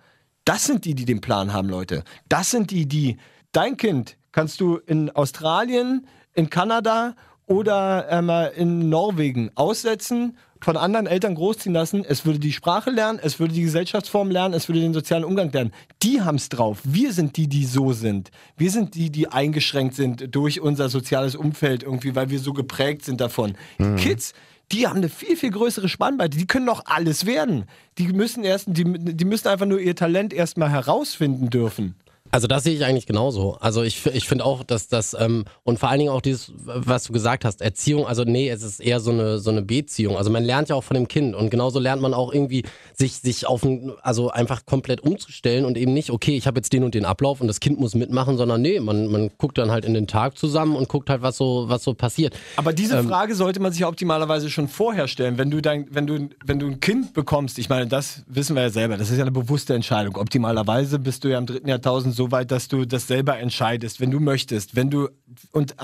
das 0.45 0.67
sind 0.67 0.85
die, 0.85 0.95
die 0.95 1.05
den 1.05 1.21
Plan 1.21 1.53
haben, 1.53 1.69
Leute. 1.69 2.03
Das 2.29 2.51
sind 2.51 2.71
die, 2.71 2.87
die 2.87 3.17
dein 3.53 3.77
Kind 3.77 4.17
kannst 4.33 4.61
du 4.61 4.79
in 4.79 5.11
Australien, 5.11 6.07
in 6.35 6.51
Kanada 6.51 7.15
oder 7.53 8.07
ähm, 8.11 8.31
in 8.57 8.89
Norwegen 8.89 9.51
aussetzen, 9.55 10.39
von 10.61 10.77
anderen 10.77 11.07
Eltern 11.07 11.35
großziehen 11.35 11.75
lassen. 11.75 12.05
Es 12.09 12.25
würde 12.25 12.39
die 12.39 12.53
Sprache 12.53 12.91
lernen, 12.91 13.19
es 13.23 13.39
würde 13.41 13.53
die 13.53 13.63
Gesellschaftsform 13.63 14.31
lernen, 14.31 14.55
es 14.55 14.69
würde 14.69 14.81
den 14.81 14.95
sozialen 14.95 15.25
Umgang 15.25 15.51
lernen. 15.53 15.73
Die 16.03 16.23
haben 16.23 16.37
es 16.37 16.49
drauf. 16.49 16.79
Wir 16.85 17.13
sind 17.13 17.37
die, 17.37 17.49
die 17.49 17.67
so 17.67 17.93
sind. 17.93 18.31
Wir 18.57 18.71
sind 18.71 18.95
die, 18.95 19.11
die 19.11 19.29
eingeschränkt 19.29 19.95
sind 19.95 20.35
durch 20.35 20.61
unser 20.61 20.89
soziales 20.89 21.35
Umfeld 21.35 21.83
irgendwie, 21.83 22.15
weil 22.15 22.31
wir 22.31 22.39
so 22.39 22.53
geprägt 22.53 23.05
sind 23.05 23.21
davon. 23.21 23.55
Mhm. 23.79 23.97
Die 23.97 24.03
Kids, 24.03 24.33
die 24.71 24.87
haben 24.87 24.97
eine 24.97 25.09
viel, 25.11 25.37
viel 25.37 25.51
größere 25.51 25.89
Spannweite. 25.89 26.39
Die 26.39 26.47
können 26.47 26.67
doch 26.67 26.83
alles 26.87 27.27
werden. 27.27 27.65
Die 27.99 28.09
müssen 28.09 28.45
erst, 28.45 28.67
die, 28.69 28.85
die 28.85 29.25
müssen 29.25 29.49
einfach 29.49 29.67
nur 29.67 29.81
ihr 29.81 29.97
Talent 29.97 30.33
erstmal 30.33 30.71
herausfinden 30.71 31.51
dürfen. 31.51 31.97
Also 32.33 32.47
das 32.47 32.65
sehe 32.65 32.75
ich 32.75 32.85
eigentlich 32.87 33.07
genauso. 33.07 33.59
Also 33.61 33.83
ich, 33.83 34.07
ich 34.07 34.27
finde 34.27 34.47
auch, 34.47 34.65
dass 34.65 34.89
das 34.89 35.15
ähm, 35.19 35.45
und 35.65 35.79
vor 35.79 35.91
allen 35.91 35.99
Dingen 35.99 36.11
auch 36.11 36.23
dieses, 36.23 36.51
was 36.57 37.05
du 37.05 37.13
gesagt 37.13 37.45
hast, 37.45 37.61
Erziehung, 37.61 38.07
also 38.07 38.25
nee, 38.25 38.49
es 38.49 38.63
ist 38.63 38.81
eher 38.81 39.01
so 39.01 39.11
eine 39.11 39.39
so 39.39 39.51
eine 39.51 39.61
Beziehung. 39.61 40.17
Also 40.17 40.31
man 40.31 40.43
lernt 40.43 40.71
ja 40.71 40.75
auch 40.75 40.83
von 40.83 40.95
dem 40.95 41.09
Kind 41.09 41.35
und 41.35 41.51
genauso 41.51 41.79
lernt 41.79 42.01
man 42.01 42.15
auch 42.15 42.33
irgendwie 42.33 42.65
sich 42.95 43.17
sich 43.17 43.47
auf 43.47 43.63
ein, 43.65 43.93
also 44.01 44.31
einfach 44.31 44.65
komplett 44.65 45.03
umzustellen 45.03 45.67
und 45.67 45.77
eben 45.77 45.93
nicht, 45.93 46.09
okay, 46.09 46.35
ich 46.35 46.47
habe 46.47 46.59
jetzt 46.59 46.73
den 46.73 46.85
und 46.85 46.95
den 46.95 47.05
Ablauf 47.05 47.43
und 47.43 47.49
das 47.49 47.61
Kind 47.61 47.79
muss 47.79 47.95
mitmachen, 47.95 48.39
sondern 48.39 48.63
nee, 48.63 48.81
man, 48.81 49.09
man 49.09 49.31
guckt 49.37 49.59
dann 49.59 49.71
halt 49.71 49.85
in 49.85 49.93
den 49.93 50.07
Tag 50.07 50.39
zusammen 50.39 50.75
und 50.75 50.89
guckt 50.89 51.11
halt, 51.11 51.21
was 51.21 51.37
so 51.37 51.67
was 51.69 51.85
so 51.85 51.93
passiert. 51.93 52.35
Aber 52.57 52.73
diese 52.73 52.97
ähm, 52.97 53.09
Frage 53.09 53.35
sollte 53.35 53.61
man 53.61 53.73
sich 53.73 53.85
optimalerweise 53.85 54.49
schon 54.49 54.69
vorher 54.69 55.07
stellen, 55.07 55.37
wenn 55.37 55.51
du 55.51 55.61
dein, 55.61 55.87
wenn 55.91 56.07
du 56.07 56.31
wenn 56.47 56.59
du 56.59 56.67
ein 56.69 56.81
Kind 56.81 57.13
bekommst. 57.13 57.59
Ich 57.59 57.69
meine, 57.69 57.87
das 57.87 58.23
wissen 58.27 58.57
wir 58.57 58.63
ja 58.63 58.71
selber. 58.71 58.97
Das 58.97 59.11
ist 59.11 59.19
ja 59.19 59.23
eine 59.23 59.33
bewusste 59.33 59.75
Entscheidung. 59.75 60.17
Optimalerweise 60.17 60.99
bist 60.99 61.25
du 61.25 61.29
ja 61.29 61.37
im 61.37 61.45
dritten 61.45 61.69
Jahrtausend 61.69 62.15
so 62.15 62.22
weit, 62.31 62.51
dass 62.51 62.69
du 62.69 62.85
das 62.85 63.07
selber 63.07 63.39
entscheidest, 63.39 64.01
wenn 64.01 64.11
du 64.11 64.21
möchtest, 64.21 64.77
wenn 64.77 64.91
du 64.91 65.09
und 65.53 65.75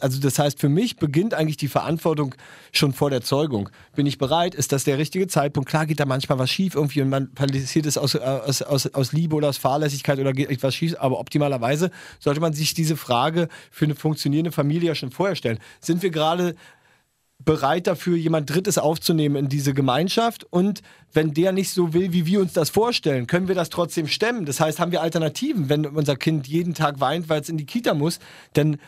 also 0.00 0.20
das 0.20 0.38
heißt, 0.38 0.60
für 0.60 0.68
mich 0.68 0.96
beginnt 0.96 1.34
eigentlich 1.34 1.56
die 1.56 1.68
Verantwortung 1.68 2.34
schon 2.72 2.92
vor 2.92 3.10
der 3.10 3.20
Zeugung. 3.20 3.68
Bin 3.94 4.06
ich 4.06 4.16
bereit? 4.16 4.54
Ist 4.54 4.72
das 4.72 4.84
der 4.84 4.98
richtige 4.98 5.26
Zeitpunkt? 5.26 5.68
Klar 5.68 5.86
geht 5.86 6.00
da 6.00 6.06
manchmal 6.06 6.38
was 6.38 6.50
schief 6.50 6.74
irgendwie 6.74 7.02
und 7.02 7.08
man 7.08 7.34
passiert 7.34 7.86
es 7.86 7.98
aus, 7.98 8.14
aus, 8.16 8.62
aus, 8.62 8.86
aus 8.86 9.12
Liebe 9.12 9.34
oder 9.34 9.48
aus 9.48 9.58
Fahrlässigkeit 9.58 10.18
oder 10.18 10.32
geht 10.32 10.50
etwas 10.50 10.74
schief, 10.74 10.94
aber 10.98 11.18
optimalerweise 11.18 11.90
sollte 12.20 12.40
man 12.40 12.52
sich 12.52 12.74
diese 12.74 12.96
Frage 12.96 13.48
für 13.70 13.84
eine 13.84 13.94
funktionierende 13.94 14.52
Familie 14.52 14.88
ja 14.88 14.94
schon 14.94 15.10
vorher 15.10 15.36
stellen. 15.36 15.58
Sind 15.80 16.02
wir 16.02 16.10
gerade 16.10 16.54
bereit 17.44 17.86
dafür, 17.86 18.16
jemand 18.16 18.50
Drittes 18.50 18.78
aufzunehmen 18.78 19.36
in 19.36 19.48
diese 19.48 19.74
Gemeinschaft. 19.74 20.44
Und 20.50 20.82
wenn 21.12 21.34
der 21.34 21.52
nicht 21.52 21.70
so 21.70 21.92
will, 21.92 22.12
wie 22.12 22.26
wir 22.26 22.40
uns 22.40 22.52
das 22.52 22.70
vorstellen, 22.70 23.26
können 23.26 23.48
wir 23.48 23.54
das 23.54 23.70
trotzdem 23.70 24.06
stemmen. 24.08 24.44
Das 24.44 24.60
heißt, 24.60 24.80
haben 24.80 24.92
wir 24.92 25.02
Alternativen. 25.02 25.68
Wenn 25.68 25.86
unser 25.86 26.16
Kind 26.16 26.46
jeden 26.46 26.74
Tag 26.74 27.00
weint, 27.00 27.28
weil 27.28 27.40
es 27.40 27.48
in 27.48 27.56
die 27.56 27.66
Kita 27.66 27.94
muss, 27.94 28.18
dann 28.54 28.78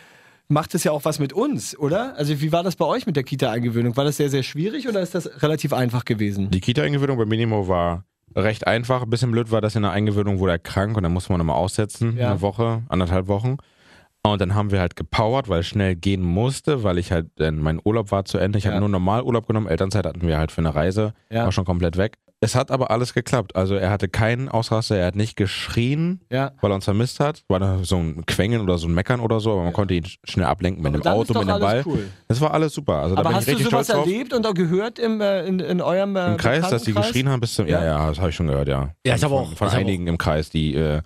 macht 0.48 0.74
es 0.74 0.84
ja 0.84 0.92
auch 0.92 1.04
was 1.04 1.18
mit 1.18 1.32
uns, 1.32 1.76
oder? 1.78 2.16
Also 2.16 2.40
wie 2.40 2.52
war 2.52 2.62
das 2.62 2.76
bei 2.76 2.84
euch 2.84 3.06
mit 3.06 3.16
der 3.16 3.24
Kita-Eingewöhnung? 3.24 3.96
War 3.96 4.04
das 4.04 4.18
sehr, 4.18 4.30
sehr 4.30 4.42
schwierig 4.42 4.88
oder 4.88 5.00
ist 5.00 5.14
das 5.14 5.42
relativ 5.42 5.72
einfach 5.72 6.04
gewesen? 6.04 6.50
Die 6.50 6.60
Kita-Eingewöhnung 6.60 7.16
bei 7.16 7.24
Minimo 7.24 7.66
war 7.66 8.04
recht 8.36 8.66
einfach. 8.66 9.02
Ein 9.02 9.10
bisschen 9.10 9.30
blöd 9.30 9.50
war 9.50 9.60
das 9.60 9.74
in 9.74 9.82
der 9.82 9.92
Eingewöhnung, 9.92 10.38
wurde 10.38 10.52
er 10.52 10.58
krank 10.58 10.96
und 10.96 11.02
dann 11.02 11.12
musste 11.12 11.32
man 11.32 11.38
nochmal 11.38 11.56
aussetzen, 11.56 12.16
ja. 12.16 12.30
eine 12.30 12.40
Woche, 12.40 12.82
anderthalb 12.88 13.26
Wochen. 13.26 13.56
Und 14.26 14.40
dann 14.40 14.54
haben 14.54 14.70
wir 14.70 14.80
halt 14.80 14.96
gepowert, 14.96 15.50
weil 15.50 15.60
es 15.60 15.66
schnell 15.66 15.94
gehen 15.94 16.22
musste, 16.22 16.82
weil 16.82 16.96
ich 16.96 17.12
halt, 17.12 17.38
denn 17.38 17.58
mein 17.58 17.78
Urlaub 17.84 18.10
war 18.10 18.24
zu 18.24 18.38
Ende. 18.38 18.58
Ich 18.58 18.64
ja. 18.64 18.70
habe 18.70 18.80
nur 18.80 18.88
normal 18.88 19.22
Urlaub 19.22 19.46
genommen. 19.46 19.66
Elternzeit 19.66 20.06
hatten 20.06 20.26
wir 20.26 20.38
halt 20.38 20.50
für 20.50 20.62
eine 20.62 20.74
Reise. 20.74 21.12
Ja. 21.30 21.44
War 21.44 21.52
schon 21.52 21.66
komplett 21.66 21.98
weg. 21.98 22.16
Es 22.40 22.54
hat 22.54 22.70
aber 22.70 22.90
alles 22.90 23.14
geklappt. 23.14 23.54
Also 23.56 23.74
er 23.74 23.90
hatte 23.90 24.08
keinen 24.08 24.48
Ausraster, 24.48 24.96
er 24.96 25.06
hat 25.06 25.16
nicht 25.16 25.36
geschrien, 25.36 26.20
ja. 26.30 26.52
weil 26.60 26.72
er 26.72 26.74
uns 26.74 26.84
vermisst 26.84 27.20
hat. 27.20 27.42
War 27.48 27.58
da 27.58 27.78
so 27.82 27.96
ein 27.96 28.24
Quengeln 28.26 28.60
oder 28.62 28.76
so 28.76 28.86
ein 28.86 28.94
Meckern 28.94 29.20
oder 29.20 29.40
so, 29.40 29.52
aber 29.52 29.60
man 29.60 29.68
ja. 29.68 29.72
konnte 29.72 29.94
ihn 29.94 30.04
schnell 30.24 30.46
ablenken 30.46 30.82
mit 30.82 30.94
dem 30.94 31.02
Auto, 31.02 31.38
mit 31.38 31.48
dem 31.48 31.60
Ball. 31.60 31.82
Cool. 31.86 32.10
Das 32.28 32.40
war 32.40 32.52
alles 32.52 32.74
super. 32.74 32.94
Also, 32.94 33.16
aber 33.16 33.30
da 33.30 33.36
hast 33.36 33.46
bin 33.46 33.56
ich 33.56 33.64
du 33.64 33.70
sowas 33.70 33.88
erlebt 33.88 34.32
und 34.32 34.46
auch 34.46 34.54
gehört 34.54 34.98
im, 34.98 35.20
äh, 35.20 35.46
in, 35.46 35.58
in 35.60 35.80
eurem 35.80 36.16
äh, 36.16 36.32
Im 36.32 36.36
Kreis, 36.36 36.68
dass 36.68 36.82
die 36.82 36.92
geschrien 36.92 37.28
haben 37.28 37.40
bis 37.40 37.54
zum. 37.54 37.66
Ja, 37.66 37.84
ja, 37.84 38.08
das 38.08 38.18
habe 38.18 38.30
ich 38.30 38.36
schon 38.36 38.46
gehört, 38.46 38.68
ja. 38.68 38.90
Ja, 39.06 39.14
ich 39.14 39.24
habe 39.24 39.34
auch. 39.34 39.52
Von 39.54 39.68
einigen 39.68 40.04
auch. 40.04 40.12
im 40.12 40.18
Kreis, 40.18 40.50
die. 40.50 40.74
Äh, 40.74 41.02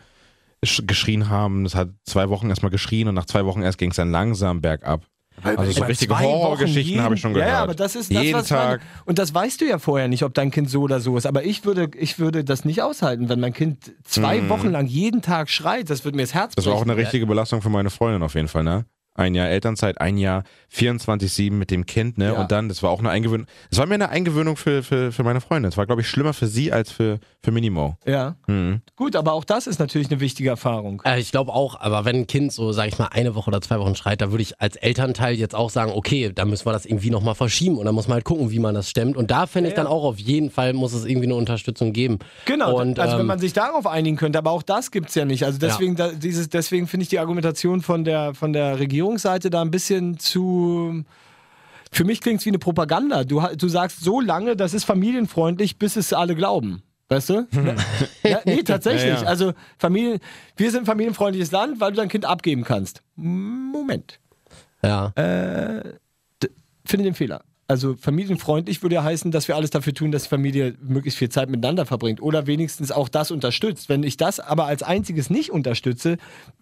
geschrien 0.60 1.28
haben. 1.28 1.64
Es 1.64 1.74
hat 1.74 1.90
zwei 2.04 2.28
Wochen 2.28 2.48
erstmal 2.50 2.70
geschrien 2.70 3.08
und 3.08 3.14
nach 3.14 3.26
zwei 3.26 3.44
Wochen 3.44 3.62
erst 3.62 3.78
ging 3.78 3.90
es 3.90 3.96
dann 3.96 4.10
langsam 4.10 4.60
bergab. 4.60 5.06
Also 5.42 5.70
so 5.70 5.84
richtige 5.84 6.18
Horrorgeschichten 6.18 7.00
habe 7.00 7.14
ich 7.14 7.20
schon 7.20 7.34
gehört. 7.34 7.50
Ja, 7.50 7.62
aber 7.62 7.74
das 7.74 7.94
ist 7.94 8.12
das, 8.12 8.22
jeden 8.22 8.44
Tag. 8.44 8.80
Meine, 8.80 8.90
und 9.04 9.18
das 9.18 9.32
weißt 9.32 9.60
du 9.60 9.66
ja 9.66 9.78
vorher 9.78 10.08
nicht, 10.08 10.24
ob 10.24 10.34
dein 10.34 10.50
Kind 10.50 10.68
so 10.68 10.82
oder 10.82 11.00
so 11.00 11.16
ist. 11.16 11.26
Aber 11.26 11.44
ich 11.44 11.64
würde, 11.64 11.90
ich 11.96 12.18
würde 12.18 12.44
das 12.44 12.64
nicht 12.64 12.82
aushalten, 12.82 13.28
wenn 13.28 13.40
mein 13.40 13.52
Kind 13.52 13.92
zwei 14.04 14.40
mm. 14.40 14.48
Wochen 14.48 14.70
lang 14.70 14.86
jeden 14.86 15.22
Tag 15.22 15.50
schreit. 15.50 15.90
Das 15.90 16.04
würde 16.04 16.16
mir 16.16 16.22
das 16.22 16.34
Herz 16.34 16.54
brechen. 16.54 16.64
Das 16.64 16.66
war 16.66 16.74
auch 16.74 16.82
eine 16.82 16.96
richtige 16.96 17.26
Belastung 17.26 17.62
für 17.62 17.70
meine 17.70 17.90
Freundin 17.90 18.22
auf 18.22 18.34
jeden 18.34 18.48
Fall, 18.48 18.64
ne? 18.64 18.84
Ein 19.18 19.34
Jahr 19.34 19.48
Elternzeit, 19.48 20.00
ein 20.00 20.16
Jahr 20.16 20.44
24-7 20.72 21.52
mit 21.52 21.70
dem 21.70 21.86
Kind, 21.86 22.18
ne? 22.18 22.26
Ja. 22.26 22.40
Und 22.40 22.52
dann, 22.52 22.68
das 22.68 22.82
war 22.82 22.90
auch 22.90 23.00
eine 23.00 23.10
Eingewöhnung. 23.10 23.46
Es 23.70 23.78
war 23.78 23.86
mir 23.86 23.94
eine 23.94 24.10
Eingewöhnung 24.10 24.56
für, 24.56 24.82
für, 24.82 25.12
für 25.12 25.24
meine 25.24 25.40
Freundin. 25.40 25.70
Es 25.70 25.76
war, 25.76 25.86
glaube 25.86 26.02
ich, 26.02 26.08
schlimmer 26.08 26.34
für 26.34 26.46
sie 26.46 26.72
als 26.72 26.92
für, 26.92 27.18
für 27.42 27.50
Minimo. 27.50 27.96
Ja. 28.06 28.36
Mhm. 28.46 28.82
Gut, 28.96 29.16
aber 29.16 29.32
auch 29.32 29.44
das 29.44 29.66
ist 29.66 29.78
natürlich 29.78 30.10
eine 30.10 30.20
wichtige 30.20 30.50
Erfahrung. 30.50 31.02
Äh, 31.04 31.20
ich 31.20 31.30
glaube 31.30 31.52
auch, 31.52 31.80
aber 31.80 32.04
wenn 32.04 32.16
ein 32.16 32.26
Kind 32.26 32.52
so, 32.52 32.72
sag 32.72 32.88
ich 32.88 32.98
mal, 32.98 33.06
eine 33.06 33.34
Woche 33.34 33.48
oder 33.48 33.60
zwei 33.60 33.78
Wochen 33.80 33.94
schreit, 33.94 34.20
da 34.20 34.30
würde 34.30 34.42
ich 34.42 34.60
als 34.60 34.76
Elternteil 34.76 35.34
jetzt 35.34 35.54
auch 35.54 35.70
sagen, 35.70 35.92
okay, 35.94 36.30
da 36.34 36.44
müssen 36.44 36.66
wir 36.66 36.72
das 36.72 36.84
irgendwie 36.84 37.10
nochmal 37.10 37.34
verschieben 37.34 37.78
und 37.78 37.86
dann 37.86 37.94
muss 37.94 38.08
man 38.08 38.16
halt 38.16 38.24
gucken, 38.24 38.50
wie 38.50 38.58
man 38.58 38.74
das 38.74 38.90
stemmt. 38.90 39.16
Und 39.16 39.30
da 39.30 39.46
finde 39.46 39.70
ich 39.70 39.76
ja, 39.76 39.82
dann 39.82 39.90
auch 39.90 40.04
auf 40.04 40.18
jeden 40.18 40.50
Fall, 40.50 40.74
muss 40.74 40.92
es 40.92 41.04
irgendwie 41.04 41.26
eine 41.26 41.34
Unterstützung 41.34 41.92
geben. 41.92 42.18
Genau, 42.44 42.78
und, 42.80 42.98
also 42.98 43.14
ähm, 43.14 43.20
wenn 43.20 43.26
man 43.26 43.38
sich 43.38 43.52
darauf 43.52 43.86
einigen 43.86 44.16
könnte, 44.16 44.38
aber 44.38 44.50
auch 44.50 44.62
das 44.62 44.90
gibt 44.90 45.08
es 45.08 45.14
ja 45.14 45.24
nicht. 45.24 45.44
Also 45.44 45.58
deswegen, 45.58 45.96
da, 45.96 46.10
deswegen 46.12 46.86
finde 46.86 47.02
ich 47.02 47.08
die 47.08 47.18
Argumentation 47.18 47.80
von 47.80 48.04
der, 48.04 48.34
von 48.34 48.52
der 48.52 48.78
Regierungsseite 49.08 49.50
da 49.50 49.62
ein 49.62 49.70
bisschen 49.70 50.18
zu. 50.18 51.04
Für 51.90 52.04
mich 52.04 52.20
klingt 52.20 52.40
es 52.40 52.46
wie 52.46 52.50
eine 52.50 52.58
Propaganda. 52.58 53.24
Du, 53.24 53.40
du 53.56 53.68
sagst 53.68 54.00
so 54.00 54.20
lange, 54.20 54.56
das 54.56 54.74
ist 54.74 54.84
familienfreundlich, 54.84 55.78
bis 55.78 55.96
es 55.96 56.12
alle 56.12 56.34
glauben. 56.34 56.82
Weißt 57.08 57.30
du? 57.30 57.46
ja, 58.22 58.40
nee, 58.44 58.62
tatsächlich. 58.62 59.14
Ja, 59.14 59.22
ja. 59.22 59.26
Also 59.26 59.54
Familien, 59.78 60.20
wir 60.56 60.70
sind 60.70 60.82
ein 60.82 60.86
familienfreundliches 60.86 61.50
Land, 61.50 61.80
weil 61.80 61.92
du 61.92 61.96
dein 61.96 62.10
Kind 62.10 62.26
abgeben 62.26 62.64
kannst. 62.64 63.02
Moment. 63.16 64.20
Ja. 64.82 65.06
Äh, 65.16 65.94
finde 66.84 67.04
den 67.04 67.14
Fehler. 67.14 67.42
Also 67.70 67.96
familienfreundlich 67.96 68.82
würde 68.82 68.94
ja 68.94 69.04
heißen, 69.04 69.30
dass 69.30 69.46
wir 69.46 69.54
alles 69.54 69.68
dafür 69.68 69.92
tun, 69.92 70.10
dass 70.10 70.22
die 70.22 70.30
Familie 70.30 70.74
möglichst 70.80 71.18
viel 71.18 71.28
Zeit 71.28 71.50
miteinander 71.50 71.84
verbringt 71.84 72.22
oder 72.22 72.46
wenigstens 72.46 72.90
auch 72.90 73.10
das 73.10 73.30
unterstützt. 73.30 73.90
Wenn 73.90 74.02
ich 74.02 74.16
das 74.16 74.40
aber 74.40 74.64
als 74.64 74.82
einziges 74.82 75.28
nicht 75.28 75.50
unterstütze, 75.50 76.16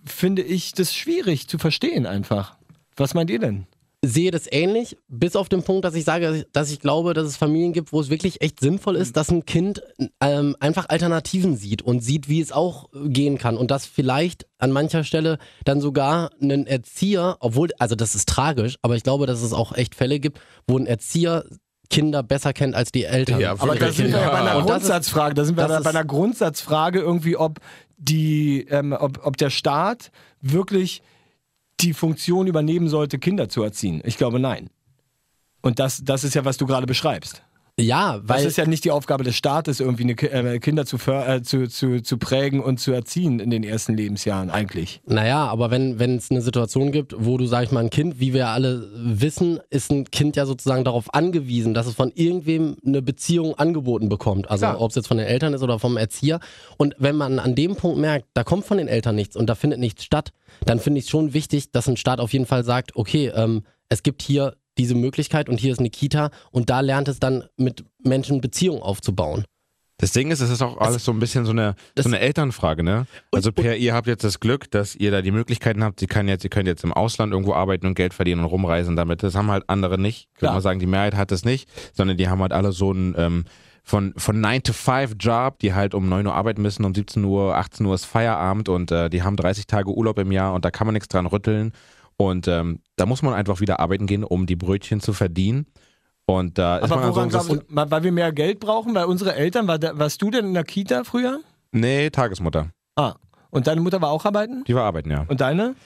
finde 0.04 0.42
ich 0.42 0.72
das 0.72 0.92
schwierig 0.92 1.46
zu 1.46 1.58
verstehen 1.58 2.06
einfach. 2.06 2.56
Was 2.96 3.14
meint 3.14 3.30
ihr 3.30 3.38
denn? 3.38 3.66
Sehe 4.06 4.30
das 4.30 4.46
ähnlich, 4.50 4.96
bis 5.08 5.36
auf 5.36 5.48
den 5.48 5.62
Punkt, 5.62 5.84
dass 5.84 5.94
ich 5.94 6.04
sage, 6.04 6.46
dass 6.52 6.70
ich 6.70 6.80
glaube, 6.80 7.14
dass 7.14 7.26
es 7.26 7.36
Familien 7.36 7.72
gibt, 7.72 7.92
wo 7.92 8.00
es 8.00 8.10
wirklich 8.10 8.40
echt 8.40 8.60
sinnvoll 8.60 8.96
ist, 8.96 9.08
mhm. 9.08 9.12
dass 9.14 9.30
ein 9.30 9.44
Kind 9.46 9.82
ähm, 10.20 10.56
einfach 10.60 10.88
Alternativen 10.88 11.56
sieht 11.56 11.82
und 11.82 12.00
sieht, 12.00 12.28
wie 12.28 12.40
es 12.40 12.52
auch 12.52 12.88
gehen 12.92 13.38
kann 13.38 13.56
und 13.56 13.70
dass 13.70 13.86
vielleicht 13.86 14.46
an 14.58 14.72
mancher 14.72 15.04
Stelle 15.04 15.38
dann 15.64 15.80
sogar 15.80 16.30
ein 16.40 16.66
Erzieher, 16.66 17.36
obwohl, 17.40 17.70
also 17.78 17.94
das 17.94 18.14
ist 18.14 18.28
tragisch, 18.28 18.76
aber 18.82 18.96
ich 18.96 19.02
glaube, 19.02 19.26
dass 19.26 19.42
es 19.42 19.52
auch 19.52 19.72
echt 19.72 19.94
Fälle 19.94 20.20
gibt, 20.20 20.40
wo 20.66 20.78
ein 20.78 20.86
Erzieher 20.86 21.44
Kinder 21.88 22.24
besser 22.24 22.52
kennt 22.52 22.74
als 22.74 22.90
die 22.90 23.04
Eltern. 23.04 23.40
Ja, 23.40 23.52
aber 23.52 23.76
da 23.76 23.92
sind 23.92 24.12
wir 24.12 24.20
ja 24.20 24.30
bei 24.30 24.40
einer 24.40 24.60
Grundsatzfrage. 24.60 25.34
Da 25.34 25.44
sind 25.44 25.56
wir 25.56 25.68
bei 25.68 25.90
einer 25.90 26.04
Grundsatzfrage 26.04 26.98
irgendwie, 26.98 27.36
ob 27.36 27.60
die, 27.96 28.66
ähm, 28.70 28.92
ob, 28.92 29.24
ob 29.24 29.36
der 29.36 29.50
Staat 29.50 30.10
wirklich 30.40 31.02
die 31.80 31.92
Funktion 31.92 32.46
übernehmen 32.46 32.88
sollte, 32.88 33.18
Kinder 33.18 33.48
zu 33.48 33.62
erziehen? 33.62 34.02
Ich 34.04 34.16
glaube, 34.16 34.40
nein. 34.40 34.70
Und 35.62 35.78
das, 35.78 36.02
das 36.04 36.24
ist 36.24 36.34
ja, 36.34 36.44
was 36.44 36.56
du 36.56 36.66
gerade 36.66 36.86
beschreibst. 36.86 37.42
Ja, 37.78 38.20
weil. 38.22 38.38
Das 38.38 38.46
ist 38.46 38.56
ja 38.56 38.66
nicht 38.66 38.84
die 38.84 38.90
Aufgabe 38.90 39.22
des 39.22 39.36
Staates, 39.36 39.80
irgendwie 39.80 40.04
eine, 40.04 40.54
äh, 40.54 40.58
Kinder 40.60 40.86
zu, 40.86 40.96
äh, 41.10 41.42
zu, 41.42 41.68
zu, 41.68 42.00
zu 42.02 42.16
prägen 42.16 42.60
und 42.60 42.80
zu 42.80 42.92
erziehen 42.92 43.38
in 43.38 43.50
den 43.50 43.64
ersten 43.64 43.94
Lebensjahren, 43.94 44.48
eigentlich. 44.48 45.02
Naja, 45.04 45.46
aber 45.46 45.70
wenn 45.70 46.16
es 46.16 46.30
eine 46.30 46.40
Situation 46.40 46.90
gibt, 46.90 47.14
wo 47.18 47.36
du, 47.36 47.44
sag 47.46 47.64
ich 47.64 47.72
mal, 47.72 47.80
ein 47.80 47.90
Kind, 47.90 48.18
wie 48.18 48.32
wir 48.32 48.48
alle 48.48 48.88
wissen, 48.94 49.60
ist 49.68 49.92
ein 49.92 50.10
Kind 50.10 50.36
ja 50.36 50.46
sozusagen 50.46 50.84
darauf 50.84 51.12
angewiesen, 51.12 51.74
dass 51.74 51.86
es 51.86 51.94
von 51.94 52.12
irgendwem 52.14 52.76
eine 52.84 53.02
Beziehung 53.02 53.58
angeboten 53.58 54.08
bekommt. 54.08 54.50
Also, 54.50 54.66
ob 54.78 54.90
es 54.90 54.96
jetzt 54.96 55.08
von 55.08 55.18
den 55.18 55.26
Eltern 55.26 55.52
ist 55.52 55.62
oder 55.62 55.78
vom 55.78 55.98
Erzieher. 55.98 56.40
Und 56.78 56.94
wenn 56.98 57.16
man 57.16 57.38
an 57.38 57.54
dem 57.54 57.76
Punkt 57.76 57.98
merkt, 57.98 58.26
da 58.32 58.42
kommt 58.42 58.64
von 58.64 58.78
den 58.78 58.88
Eltern 58.88 59.14
nichts 59.14 59.36
und 59.36 59.48
da 59.48 59.54
findet 59.54 59.80
nichts 59.80 60.02
statt, 60.02 60.32
dann 60.64 60.80
finde 60.80 60.98
ich 60.98 61.04
es 61.04 61.10
schon 61.10 61.34
wichtig, 61.34 61.72
dass 61.72 61.88
ein 61.88 61.98
Staat 61.98 62.20
auf 62.20 62.32
jeden 62.32 62.46
Fall 62.46 62.64
sagt, 62.64 62.96
okay, 62.96 63.30
ähm, 63.34 63.64
es 63.90 64.02
gibt 64.02 64.22
hier 64.22 64.56
diese 64.78 64.94
Möglichkeit 64.94 65.48
und 65.48 65.58
hier 65.58 65.72
ist 65.72 65.78
eine 65.78 65.90
Kita 65.90 66.30
und 66.50 66.70
da 66.70 66.80
lernt 66.80 67.08
es 67.08 67.18
dann 67.18 67.44
mit 67.56 67.84
Menschen 68.02 68.40
Beziehungen 68.40 68.82
aufzubauen. 68.82 69.44
Das 69.98 70.12
Ding 70.12 70.30
ist, 70.30 70.40
es 70.40 70.50
ist 70.50 70.60
auch 70.60 70.76
alles 70.76 71.06
so 71.06 71.12
ein 71.12 71.18
bisschen 71.18 71.46
so 71.46 71.52
eine, 71.52 71.74
so 71.96 72.06
eine 72.06 72.18
Elternfrage, 72.18 72.82
ne? 72.82 73.06
Also 73.32 73.50
Per, 73.50 73.76
ihr 73.78 73.94
habt 73.94 74.06
jetzt 74.06 74.24
das 74.24 74.40
Glück, 74.40 74.70
dass 74.70 74.94
ihr 74.94 75.10
da 75.10 75.22
die 75.22 75.30
Möglichkeiten 75.30 75.82
habt, 75.82 76.00
sie 76.00 76.06
kann 76.06 76.28
jetzt, 76.28 76.44
ihr 76.44 76.50
könnt 76.50 76.68
jetzt 76.68 76.84
im 76.84 76.92
Ausland 76.92 77.32
irgendwo 77.32 77.54
arbeiten 77.54 77.86
und 77.86 77.94
Geld 77.94 78.12
verdienen 78.12 78.42
und 78.42 78.46
rumreisen 78.46 78.94
damit. 78.94 79.22
Das 79.22 79.34
haben 79.34 79.50
halt 79.50 79.64
andere 79.68 79.98
nicht. 79.98 80.28
Ich 80.34 80.42
würde 80.42 80.52
mal 80.52 80.60
sagen, 80.60 80.80
die 80.80 80.86
Mehrheit 80.86 81.14
hat 81.14 81.30
das 81.30 81.46
nicht, 81.46 81.66
sondern 81.94 82.18
die 82.18 82.28
haben 82.28 82.42
halt 82.42 82.52
alle 82.52 82.72
so 82.72 82.90
einen 82.90 83.14
ähm, 83.16 83.44
von, 83.84 84.12
von 84.18 84.38
9 84.38 84.64
to 84.64 84.72
5 84.74 85.14
Job, 85.18 85.60
die 85.60 85.72
halt 85.72 85.94
um 85.94 86.08
9 86.10 86.26
Uhr 86.26 86.34
arbeiten 86.34 86.60
müssen, 86.60 86.84
um 86.84 86.94
17 86.94 87.24
Uhr, 87.24 87.56
18 87.56 87.86
Uhr 87.86 87.94
ist 87.94 88.04
Feierabend 88.04 88.68
und 88.68 88.90
äh, 88.90 89.08
die 89.08 89.22
haben 89.22 89.36
30 89.36 89.66
Tage 89.66 89.90
Urlaub 89.90 90.18
im 90.18 90.30
Jahr 90.30 90.52
und 90.52 90.64
da 90.66 90.70
kann 90.70 90.86
man 90.86 90.92
nichts 90.92 91.08
dran 91.08 91.24
rütteln. 91.24 91.72
Und 92.18 92.48
ähm, 92.48 92.80
da 92.96 93.06
muss 93.06 93.22
man 93.22 93.34
einfach 93.34 93.60
wieder 93.60 93.80
arbeiten 93.80 94.06
gehen, 94.06 94.24
um 94.24 94.46
die 94.46 94.56
Brötchen 94.56 95.00
zu 95.00 95.12
verdienen. 95.12 95.66
Und 96.26 96.58
da 96.58 96.78
ist 96.78 96.90
Aber 96.90 97.00
man 97.00 97.14
woran 97.14 97.28
glaubst 97.28 97.50
weil 97.68 98.02
wir 98.02 98.12
mehr 98.12 98.32
Geld 98.32 98.58
brauchen, 98.58 98.94
weil 98.94 99.04
unsere 99.04 99.34
Eltern, 99.34 99.68
war 99.68 99.78
da, 99.78 99.96
warst 99.98 100.20
du 100.22 100.30
denn 100.30 100.46
in 100.46 100.54
der 100.54 100.64
Kita 100.64 101.04
früher? 101.04 101.40
Nee, 101.72 102.10
Tagesmutter. 102.10 102.70
Ah. 102.96 103.14
Und 103.50 103.68
deine 103.68 103.80
Mutter 103.80 104.00
war 104.02 104.10
auch 104.10 104.24
arbeiten? 104.24 104.64
Die 104.66 104.74
war 104.74 104.84
arbeiten, 104.84 105.10
ja. 105.10 105.24
Und 105.28 105.40
deine? 105.40 105.76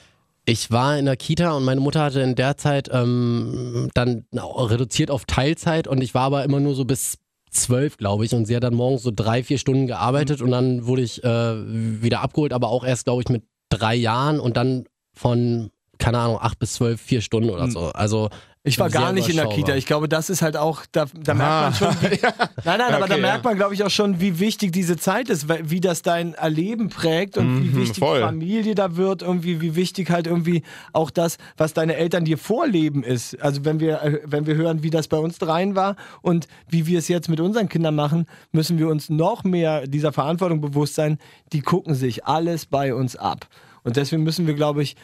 Ich 0.45 0.71
war 0.71 0.97
in 0.97 1.05
der 1.05 1.15
Kita 1.15 1.51
und 1.51 1.63
meine 1.63 1.79
Mutter 1.79 2.01
hatte 2.01 2.21
in 2.21 2.33
der 2.33 2.57
Zeit 2.57 2.89
ähm, 2.91 3.89
dann 3.93 4.25
reduziert 4.33 5.11
auf 5.11 5.25
Teilzeit 5.25 5.87
und 5.87 6.01
ich 6.01 6.15
war 6.15 6.23
aber 6.23 6.43
immer 6.43 6.59
nur 6.59 6.73
so 6.73 6.85
bis 6.85 7.19
zwölf, 7.51 7.97
glaube 7.97 8.25
ich. 8.25 8.33
Und 8.33 8.45
sie 8.45 8.55
hat 8.55 8.63
dann 8.63 8.73
morgens 8.73 9.03
so 9.03 9.11
drei, 9.13 9.43
vier 9.43 9.59
Stunden 9.59 9.85
gearbeitet 9.85 10.39
mhm. 10.39 10.45
und 10.45 10.51
dann 10.51 10.87
wurde 10.87 11.03
ich 11.03 11.23
äh, 11.23 11.55
wieder 12.01 12.21
abgeholt, 12.21 12.53
aber 12.53 12.69
auch 12.69 12.83
erst, 12.83 13.05
glaube 13.05 13.21
ich, 13.21 13.29
mit 13.29 13.43
drei 13.69 13.93
Jahren 13.93 14.39
und 14.39 14.57
dann 14.57 14.85
von 15.13 15.69
keine 16.01 16.17
Ahnung, 16.17 16.39
acht 16.41 16.57
bis 16.59 16.73
zwölf, 16.73 16.99
vier 16.99 17.21
Stunden 17.21 17.49
oder 17.49 17.63
hm. 17.63 17.71
so. 17.71 17.91
Also 17.93 18.29
ich 18.63 18.77
war 18.77 18.89
gar 18.89 19.11
nicht 19.11 19.27
in 19.27 19.37
der 19.37 19.47
Kita. 19.47 19.75
Ich 19.75 19.87
glaube, 19.87 20.07
das 20.07 20.29
ist 20.29 20.43
halt 20.43 20.55
auch, 20.55 20.83
da, 20.91 21.05
da 21.15 21.33
merkt 21.33 21.61
man 21.61 21.73
schon. 21.73 22.11
Wie, 22.11 22.15
ja. 22.21 22.33
Nein, 22.63 22.77
nein, 22.77 22.93
aber 22.93 23.05
okay, 23.05 23.15
da 23.15 23.17
merkt 23.17 23.43
man, 23.43 23.55
glaube 23.55 23.73
ich, 23.73 23.83
auch 23.83 23.89
schon, 23.89 24.19
wie 24.19 24.39
wichtig 24.39 24.71
diese 24.71 24.97
Zeit 24.97 25.29
ist, 25.29 25.47
wie 25.49 25.79
das 25.79 26.03
dein 26.03 26.35
Erleben 26.35 26.89
prägt 26.89 27.37
und 27.37 27.55
mhm, 27.55 27.63
wie 27.63 27.75
wichtig 27.75 27.99
voll. 27.99 28.21
Familie 28.21 28.75
da 28.75 28.97
wird, 28.97 29.23
irgendwie, 29.23 29.61
wie 29.61 29.75
wichtig 29.75 30.11
halt 30.11 30.27
irgendwie 30.27 30.61
auch 30.93 31.09
das, 31.09 31.37
was 31.57 31.73
deine 31.73 31.95
Eltern 31.95 32.25
dir 32.25 32.37
vorleben 32.37 33.03
ist. 33.03 33.41
Also 33.41 33.65
wenn 33.65 33.79
wir, 33.79 34.01
äh, 34.03 34.21
wenn 34.25 34.45
wir 34.45 34.55
hören, 34.55 34.83
wie 34.83 34.91
das 34.91 35.07
bei 35.07 35.17
uns 35.17 35.39
dreien 35.39 35.75
war 35.75 35.95
und 36.21 36.47
wie 36.69 36.85
wir 36.85 36.99
es 36.99 37.07
jetzt 37.07 37.29
mit 37.29 37.39
unseren 37.39 37.67
Kindern 37.67 37.95
machen, 37.95 38.27
müssen 38.51 38.77
wir 38.77 38.89
uns 38.89 39.09
noch 39.09 39.43
mehr 39.43 39.87
dieser 39.87 40.13
Verantwortung 40.13 40.61
bewusst 40.61 40.95
sein. 40.95 41.17
Die 41.51 41.61
gucken 41.61 41.95
sich 41.95 42.25
alles 42.25 42.67
bei 42.67 42.93
uns 42.93 43.15
ab. 43.15 43.47
Und 43.83 43.97
deswegen 43.97 44.23
müssen 44.23 44.45
wir, 44.45 44.53
glaube 44.53 44.83
ich, 44.83 44.95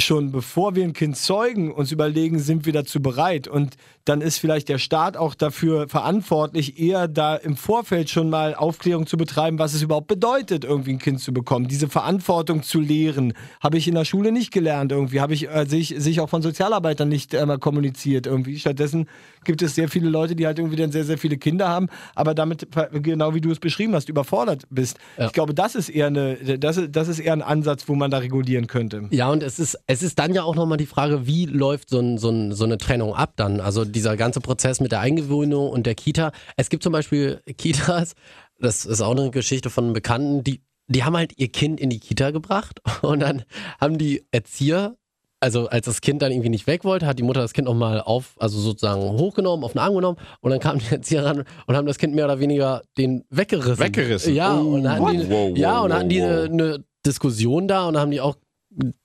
schon 0.00 0.32
bevor 0.32 0.74
wir 0.74 0.84
ein 0.84 0.92
Kind 0.92 1.16
zeugen, 1.16 1.72
uns 1.72 1.92
überlegen, 1.92 2.38
sind 2.38 2.66
wir 2.66 2.72
dazu 2.72 3.00
bereit? 3.00 3.48
Und 3.48 3.76
dann 4.04 4.20
ist 4.20 4.38
vielleicht 4.38 4.68
der 4.68 4.78
Staat 4.78 5.16
auch 5.16 5.34
dafür 5.34 5.88
verantwortlich, 5.88 6.78
eher 6.78 7.08
da 7.08 7.36
im 7.36 7.56
Vorfeld 7.56 8.10
schon 8.10 8.30
mal 8.30 8.54
Aufklärung 8.54 9.06
zu 9.06 9.16
betreiben, 9.16 9.58
was 9.58 9.74
es 9.74 9.82
überhaupt 9.82 10.06
bedeutet, 10.06 10.64
irgendwie 10.64 10.92
ein 10.92 10.98
Kind 10.98 11.20
zu 11.20 11.32
bekommen. 11.32 11.68
Diese 11.68 11.88
Verantwortung 11.88 12.62
zu 12.62 12.80
lehren, 12.80 13.34
habe 13.60 13.78
ich 13.78 13.86
in 13.86 13.94
der 13.94 14.04
Schule 14.04 14.32
nicht 14.32 14.52
gelernt 14.52 14.92
irgendwie, 14.92 15.20
habe 15.20 15.34
ich 15.34 15.48
äh, 15.48 15.66
sich, 15.66 15.94
sich 15.98 16.20
auch 16.20 16.28
von 16.28 16.42
Sozialarbeitern 16.42 17.08
nicht 17.08 17.34
äh, 17.34 17.46
kommuniziert 17.60 18.26
irgendwie. 18.26 18.58
Stattdessen 18.58 19.06
gibt 19.44 19.62
es 19.62 19.74
sehr 19.74 19.88
viele 19.88 20.08
Leute, 20.08 20.34
die 20.34 20.46
halt 20.46 20.58
irgendwie 20.58 20.76
dann 20.76 20.92
sehr, 20.92 21.04
sehr 21.04 21.18
viele 21.18 21.36
Kinder 21.36 21.68
haben, 21.68 21.88
aber 22.14 22.34
damit, 22.34 22.68
genau 22.92 23.34
wie 23.34 23.40
du 23.40 23.50
es 23.50 23.58
beschrieben 23.58 23.94
hast, 23.94 24.08
überfordert 24.08 24.64
bist. 24.70 24.98
Ja. 25.18 25.26
Ich 25.26 25.32
glaube, 25.32 25.54
das 25.54 25.74
ist 25.74 25.88
eher 25.88 26.06
eine, 26.06 26.58
das, 26.58 26.80
das 26.90 27.08
ist 27.08 27.18
eher 27.18 27.32
ein 27.32 27.42
Ansatz, 27.42 27.88
wo 27.88 27.94
man 27.94 28.10
da 28.10 28.18
regulieren 28.18 28.66
könnte. 28.66 29.08
Ja, 29.10 29.30
und 29.30 29.42
es 29.42 29.58
ist, 29.58 29.78
es 29.86 30.02
ist 30.02 30.18
dann 30.18 30.34
ja 30.34 30.42
auch 30.42 30.54
nochmal 30.54 30.78
die 30.78 30.86
Frage, 30.86 31.26
wie 31.26 31.46
läuft 31.46 31.90
so, 31.90 32.00
ein, 32.00 32.18
so, 32.18 32.30
ein, 32.30 32.52
so 32.52 32.64
eine 32.64 32.78
Trennung 32.78 33.14
ab 33.14 33.32
dann? 33.36 33.60
Also 33.60 33.84
dieser 34.00 34.16
ganze 34.16 34.40
Prozess 34.40 34.80
mit 34.80 34.92
der 34.92 35.00
Eingewöhnung 35.00 35.68
und 35.70 35.86
der 35.86 35.94
Kita. 35.94 36.32
Es 36.56 36.70
gibt 36.70 36.82
zum 36.82 36.92
Beispiel 36.92 37.42
Kitas, 37.58 38.14
das 38.58 38.86
ist 38.86 39.00
auch 39.00 39.16
eine 39.16 39.30
Geschichte 39.30 39.70
von 39.70 39.84
einem 39.84 39.92
Bekannten, 39.92 40.42
die, 40.42 40.62
die 40.88 41.04
haben 41.04 41.16
halt 41.16 41.34
ihr 41.36 41.48
Kind 41.48 41.80
in 41.80 41.90
die 41.90 42.00
Kita 42.00 42.30
gebracht 42.30 42.80
und 43.02 43.20
dann 43.20 43.44
haben 43.78 43.98
die 43.98 44.24
Erzieher 44.30 44.96
also 45.42 45.68
als 45.68 45.86
das 45.86 46.02
Kind 46.02 46.20
dann 46.20 46.32
irgendwie 46.32 46.50
nicht 46.50 46.66
weg 46.66 46.84
wollte, 46.84 47.06
hat 47.06 47.18
die 47.18 47.22
Mutter 47.22 47.40
das 47.40 47.54
Kind 47.54 47.66
nochmal 47.66 48.02
auf, 48.02 48.36
also 48.38 48.60
sozusagen 48.60 49.00
hochgenommen, 49.00 49.64
auf 49.64 49.72
den 49.72 49.78
Arm 49.78 49.94
genommen 49.94 50.18
und 50.42 50.50
dann 50.50 50.60
kam 50.60 50.78
die 50.78 50.90
Erzieher 50.90 51.24
ran 51.24 51.44
und 51.66 51.76
haben 51.76 51.86
das 51.86 51.96
Kind 51.96 52.14
mehr 52.14 52.26
oder 52.26 52.40
weniger 52.40 52.82
den 52.98 53.24
weggerissen. 53.30 53.78
Weggerissen? 53.78 54.34
Ja, 54.34 54.52
und 54.52 54.84
dann 54.84 55.00
hatten 55.00 55.18
die, 55.18 55.30
wow, 55.30 55.50
wow, 55.50 55.56
ja, 55.56 55.80
und 55.80 55.88
dann 55.88 55.98
hatten 56.00 56.08
die 56.10 56.20
eine, 56.20 56.42
eine 56.42 56.84
Diskussion 57.06 57.68
da 57.68 57.86
und 57.86 57.94
dann 57.94 58.02
haben 58.02 58.10
die 58.10 58.20
auch 58.20 58.36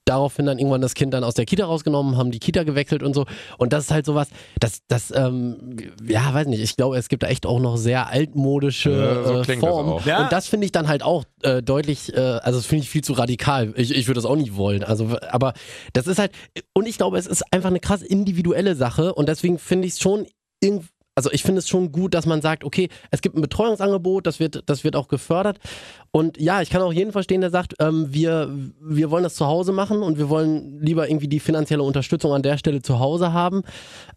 daraufhin 0.04 0.46
dann 0.46 0.58
irgendwann 0.58 0.80
das 0.80 0.94
Kind 0.94 1.12
dann 1.12 1.24
aus 1.24 1.34
der 1.34 1.44
Kita 1.44 1.64
rausgenommen, 1.64 2.16
haben 2.16 2.30
die 2.30 2.38
Kita 2.38 2.62
gewechselt 2.62 3.02
und 3.02 3.14
so. 3.14 3.26
Und 3.58 3.72
das 3.72 3.84
ist 3.84 3.90
halt 3.90 4.06
sowas, 4.06 4.28
das, 4.60 4.80
das, 4.86 5.12
ähm, 5.14 5.76
ja, 6.06 6.32
weiß 6.32 6.46
nicht, 6.46 6.60
ich 6.60 6.76
glaube, 6.76 6.96
es 6.96 7.08
gibt 7.08 7.24
da 7.24 7.26
echt 7.26 7.46
auch 7.46 7.58
noch 7.58 7.76
sehr 7.76 8.08
altmodische 8.08 8.90
ja, 8.90 9.24
so 9.24 9.52
äh, 9.52 9.56
Formen. 9.56 10.00
Ja. 10.04 10.22
Und 10.22 10.32
das 10.32 10.46
finde 10.46 10.66
ich 10.66 10.72
dann 10.72 10.86
halt 10.86 11.02
auch 11.02 11.24
äh, 11.42 11.62
deutlich, 11.62 12.14
äh, 12.14 12.20
also 12.20 12.58
das 12.58 12.66
finde 12.66 12.84
ich 12.84 12.90
viel 12.90 13.02
zu 13.02 13.14
radikal. 13.14 13.74
Ich, 13.76 13.90
ich 13.90 14.06
würde 14.06 14.18
das 14.18 14.24
auch 14.24 14.36
nicht 14.36 14.56
wollen. 14.56 14.84
Also, 14.84 15.18
aber 15.30 15.54
das 15.92 16.06
ist 16.06 16.18
halt, 16.18 16.30
und 16.72 16.86
ich 16.86 16.96
glaube, 16.96 17.18
es 17.18 17.26
ist 17.26 17.42
einfach 17.52 17.70
eine 17.70 17.80
krass 17.80 18.02
individuelle 18.02 18.76
Sache 18.76 19.14
und 19.14 19.28
deswegen 19.28 19.58
finde 19.58 19.88
ich 19.88 19.94
es 19.94 20.00
schon 20.00 20.26
irgendwie 20.62 20.88
also 21.16 21.32
ich 21.32 21.42
finde 21.42 21.60
es 21.60 21.68
schon 21.68 21.92
gut, 21.92 22.12
dass 22.12 22.26
man 22.26 22.42
sagt, 22.42 22.62
okay, 22.62 22.90
es 23.10 23.22
gibt 23.22 23.36
ein 23.36 23.40
Betreuungsangebot, 23.40 24.26
das 24.26 24.38
wird, 24.38 24.62
das 24.66 24.84
wird 24.84 24.96
auch 24.96 25.08
gefördert. 25.08 25.58
Und 26.10 26.38
ja, 26.38 26.60
ich 26.60 26.68
kann 26.68 26.82
auch 26.82 26.92
jeden 26.92 27.10
verstehen, 27.10 27.40
der 27.40 27.50
sagt, 27.50 27.74
ähm, 27.80 28.06
wir, 28.10 28.54
wir 28.80 29.10
wollen 29.10 29.24
das 29.24 29.34
zu 29.34 29.46
Hause 29.46 29.72
machen 29.72 30.02
und 30.02 30.18
wir 30.18 30.28
wollen 30.28 30.78
lieber 30.80 31.08
irgendwie 31.08 31.28
die 31.28 31.40
finanzielle 31.40 31.82
Unterstützung 31.82 32.34
an 32.34 32.42
der 32.42 32.58
Stelle 32.58 32.82
zu 32.82 32.98
Hause 32.98 33.32
haben. 33.32 33.62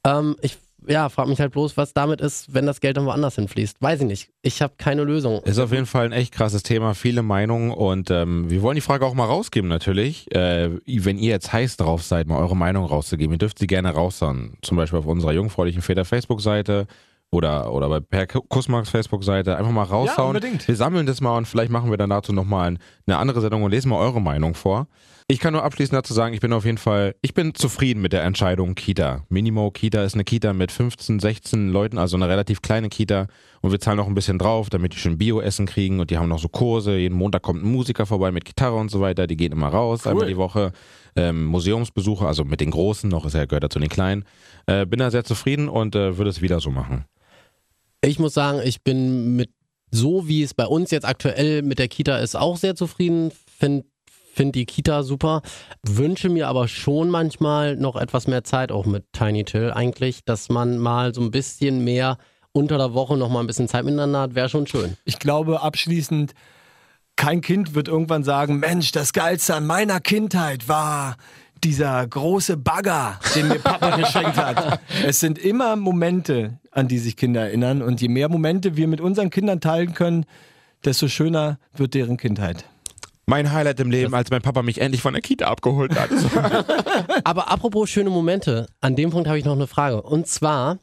Ähm, 0.06 0.36
ich 0.42 0.58
ja, 0.88 1.10
frag 1.10 1.28
mich 1.28 1.40
halt 1.40 1.52
bloß, 1.52 1.78
was 1.78 1.94
damit 1.94 2.22
ist, 2.22 2.54
wenn 2.54 2.66
das 2.66 2.82
Geld 2.82 2.98
dann 2.98 3.06
woanders 3.06 3.36
hinfließt. 3.36 3.82
Weiß 3.82 4.02
ich 4.02 4.08
nicht. 4.08 4.30
Ich 4.42 4.62
habe 4.62 4.74
keine 4.78 5.04
Lösung. 5.04 5.42
Ist 5.44 5.60
auf 5.60 5.72
jeden 5.72 5.86
Fall 5.86 6.06
ein 6.06 6.12
echt 6.12 6.34
krasses 6.34 6.64
Thema, 6.64 6.94
viele 6.94 7.22
Meinungen 7.22 7.72
und 7.72 8.10
ähm, 8.12 8.50
wir 8.50 8.62
wollen 8.62 8.76
die 8.76 8.82
Frage 8.82 9.06
auch 9.06 9.14
mal 9.14 9.26
rausgeben 9.26 9.70
natürlich. 9.70 10.34
Äh, 10.34 10.72
wenn 10.86 11.18
ihr 11.18 11.30
jetzt 11.30 11.52
heiß 11.52 11.78
drauf 11.78 12.04
seid, 12.04 12.28
mal 12.28 12.38
eure 12.38 12.56
Meinung 12.56 12.86
rauszugeben, 12.86 13.34
ihr 13.34 13.40
dürft 13.40 13.60
sie 13.60 13.68
gerne 13.68 13.92
raushauen. 13.92 14.58
Zum 14.62 14.78
Beispiel 14.78 15.00
auf 15.00 15.06
unserer 15.06 15.34
jungfräulichen 15.34 15.82
Väter 15.82 16.06
Facebook-Seite 16.06 16.88
oder, 17.32 17.72
oder 17.72 17.90
bei 17.90 18.00
Per 18.00 18.26
Kussmarks 18.28 18.90
Facebook-Seite 18.90 19.58
einfach 19.58 19.72
mal 19.72 19.84
raushauen. 19.84 20.18
Ja, 20.18 20.40
unbedingt. 20.40 20.68
Wir 20.68 20.76
sammeln 20.76 21.06
das 21.06 21.22
mal 21.22 21.38
und 21.38 21.48
vielleicht 21.48 21.72
machen 21.72 21.90
wir 21.92 21.98
dann 21.98 22.10
dazu 22.10 22.34
nochmal 22.34 22.78
eine 23.06 23.18
andere 23.18 23.42
Sendung 23.42 23.64
und 23.64 23.72
lesen 23.72 23.90
mal 23.90 24.00
eure 24.00 24.22
Meinung 24.22 24.56
vor. 24.56 24.88
Ich 25.32 25.40
kann 25.40 25.54
nur 25.54 25.64
abschließend 25.64 25.96
dazu 25.96 26.12
sagen, 26.16 26.34
ich 26.34 26.40
bin 26.40 26.52
auf 26.54 26.66
jeden 26.66 26.80
Fall, 26.80 27.14
ich 27.22 27.36
bin 27.36 27.54
zufrieden 27.54 28.02
mit 28.02 28.14
der 28.14 28.24
Entscheidung 28.24 28.74
Kita. 28.74 29.26
Minimo 29.30 29.70
Kita 29.70 30.04
ist 30.04 30.16
eine 30.16 30.24
Kita 30.24 30.54
mit 30.54 30.72
15, 30.72 31.20
16 31.20 31.70
Leuten, 31.70 32.00
also 32.00 32.18
eine 32.18 32.28
relativ 32.28 32.64
kleine 32.64 32.90
Kita. 32.90 33.28
Und 33.62 33.72
wir 33.72 33.80
zahlen 33.80 33.98
noch 33.98 34.08
ein 34.08 34.16
bisschen 34.16 34.40
drauf, 34.40 34.72
damit 34.72 34.94
die 34.94 34.98
schön 34.98 35.20
Bio-Essen 35.20 35.68
kriegen. 35.68 36.00
Und 36.00 36.10
die 36.10 36.18
haben 36.18 36.30
noch 36.30 36.40
so 36.40 36.48
Kurse. 36.50 36.98
Jeden 36.98 37.16
Montag 37.16 37.44
kommt 37.44 37.64
ein 37.64 37.72
Musiker 37.72 38.08
vorbei 38.08 38.32
mit 38.32 38.44
Gitarre 38.44 38.78
und 38.78 38.90
so 38.90 39.02
weiter. 39.02 39.28
Die 39.28 39.38
gehen 39.38 39.52
immer 39.52 39.68
raus, 39.68 40.02
Cool. 40.04 40.14
einmal 40.14 40.28
die 40.28 40.38
Woche. 40.38 40.72
Ähm, 41.16 41.46
Museumsbesuche, 41.46 42.26
also 42.26 42.44
mit 42.44 42.60
den 42.60 42.72
Großen, 42.72 43.08
noch 43.08 43.24
ist 43.28 43.36
er 43.36 43.46
gehört 43.46 43.66
er 43.66 43.70
zu 43.70 43.78
den 43.78 43.90
Kleinen. 43.90 44.26
Äh, 44.66 44.88
bin 44.88 44.98
da 44.98 45.12
sehr 45.12 45.26
zufrieden 45.26 45.70
und 45.70 45.96
äh, 45.96 46.18
würde 46.18 46.32
es 46.32 46.42
wieder 46.42 46.60
so 46.60 46.72
machen. 46.72 47.06
Ich 48.02 48.18
muss 48.18 48.34
sagen, 48.34 48.62
ich 48.64 48.84
bin 48.84 49.36
mit 49.36 49.52
so 49.92 50.28
wie 50.28 50.42
es 50.42 50.56
bei 50.56 50.66
uns 50.66 50.90
jetzt 50.90 51.06
aktuell 51.06 51.62
mit 51.62 51.78
der 51.78 51.88
Kita 51.88 52.18
ist, 52.18 52.36
auch 52.36 52.58
sehr 52.58 52.76
zufrieden. 52.76 53.32
Finde 53.60 53.86
find 54.40 54.56
die 54.56 54.66
Kita 54.66 55.04
super. 55.04 55.42
Wünsche 55.86 56.30
mir 56.30 56.48
aber 56.48 56.70
schon 56.70 57.10
manchmal 57.10 57.76
noch 57.76 57.98
etwas 57.98 58.26
mehr 58.26 58.46
Zeit, 58.46 58.72
auch 58.72 58.86
mit 58.86 59.04
Tiny 59.12 59.44
Till 59.44 59.72
eigentlich, 59.72 60.24
dass 60.24 60.48
man 60.48 60.78
mal 60.78 61.14
so 61.14 61.20
ein 61.20 61.30
bisschen 61.30 61.84
mehr 61.84 62.18
unter 62.54 62.78
der 62.78 62.94
Woche 62.94 63.18
noch 63.18 63.28
mal 63.28 63.42
ein 63.42 63.48
bisschen 63.48 63.68
Zeit 63.68 63.84
miteinander 63.84 64.22
hat, 64.22 64.36
wäre 64.36 64.48
schon 64.48 64.66
schön. 64.66 64.96
Ich 65.04 65.20
glaube 65.20 65.62
abschließend, 65.62 66.32
kein 67.18 67.42
Kind 67.42 67.76
wird 67.76 67.90
irgendwann 67.90 68.24
sagen, 68.24 68.60
Mensch, 68.60 68.94
das 68.94 69.12
Geilste 69.12 69.56
an 69.56 69.68
meiner 69.68 70.00
Kindheit 70.00 70.70
war 70.70 71.18
dieser 71.62 72.08
große 72.08 72.56
Bagger, 72.56 73.20
den 73.36 73.50
mir 73.50 73.60
Papa 73.60 73.98
geschenkt 73.98 74.38
hat. 74.38 74.80
Es 75.06 75.20
sind 75.20 75.38
immer 75.38 75.76
Momente, 75.76 76.60
an 76.72 76.88
die 76.88 77.00
sich 77.00 77.18
Kinder 77.18 77.42
erinnern. 77.42 77.82
Und 77.82 78.00
je 78.00 78.08
mehr 78.08 78.30
Momente 78.30 78.78
wir 78.78 78.88
mit 78.88 79.02
unseren 79.02 79.32
Kindern 79.32 79.60
teilen 79.60 79.94
können, 79.94 80.26
desto 80.86 81.10
schöner 81.10 81.60
wird 81.76 81.94
deren 81.94 82.16
Kindheit. 82.16 82.64
Mein 83.30 83.52
Highlight 83.52 83.80
im 83.80 83.92
Leben, 83.92 84.16
als 84.16 84.32
mein 84.32 84.42
Papa 84.42 84.64
mich 84.64 84.82
endlich 84.82 85.04
von 85.04 85.14
der 85.14 85.22
Kita 85.22 85.46
abgeholt 85.46 85.94
hat. 85.96 86.10
Aber 87.24 87.52
apropos 87.52 87.88
schöne 87.88 88.10
Momente, 88.10 88.68
an 88.82 88.96
dem 88.96 89.12
Punkt 89.12 89.28
habe 89.28 89.38
ich 89.38 89.46
noch 89.46 89.54
eine 89.54 89.68
Frage. 89.68 90.02
Und 90.02 90.28
zwar, 90.28 90.80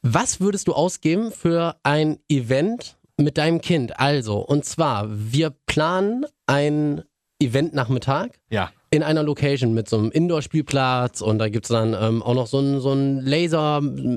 was 0.00 0.40
würdest 0.40 0.68
du 0.68 0.72
ausgeben 0.72 1.32
für 1.32 1.76
ein 1.82 2.18
Event 2.30 2.96
mit 3.18 3.36
deinem 3.36 3.60
Kind? 3.60 4.00
Also, 4.00 4.38
und 4.38 4.64
zwar, 4.64 5.06
wir 5.10 5.50
planen 5.50 6.24
ein 6.46 7.02
Eventnachmittag 7.40 8.30
Ja. 8.48 8.70
In 8.90 9.02
einer 9.02 9.22
Location 9.24 9.74
mit 9.74 9.88
so 9.88 9.98
einem 9.98 10.10
Indoor-Spielplatz 10.12 11.20
und 11.20 11.38
da 11.38 11.48
gibt 11.48 11.66
es 11.66 11.70
dann 11.70 11.94
ähm, 12.00 12.22
auch 12.22 12.34
noch 12.34 12.46
so 12.46 12.58
einen, 12.58 12.80
so 12.80 12.92
einen 12.92 13.20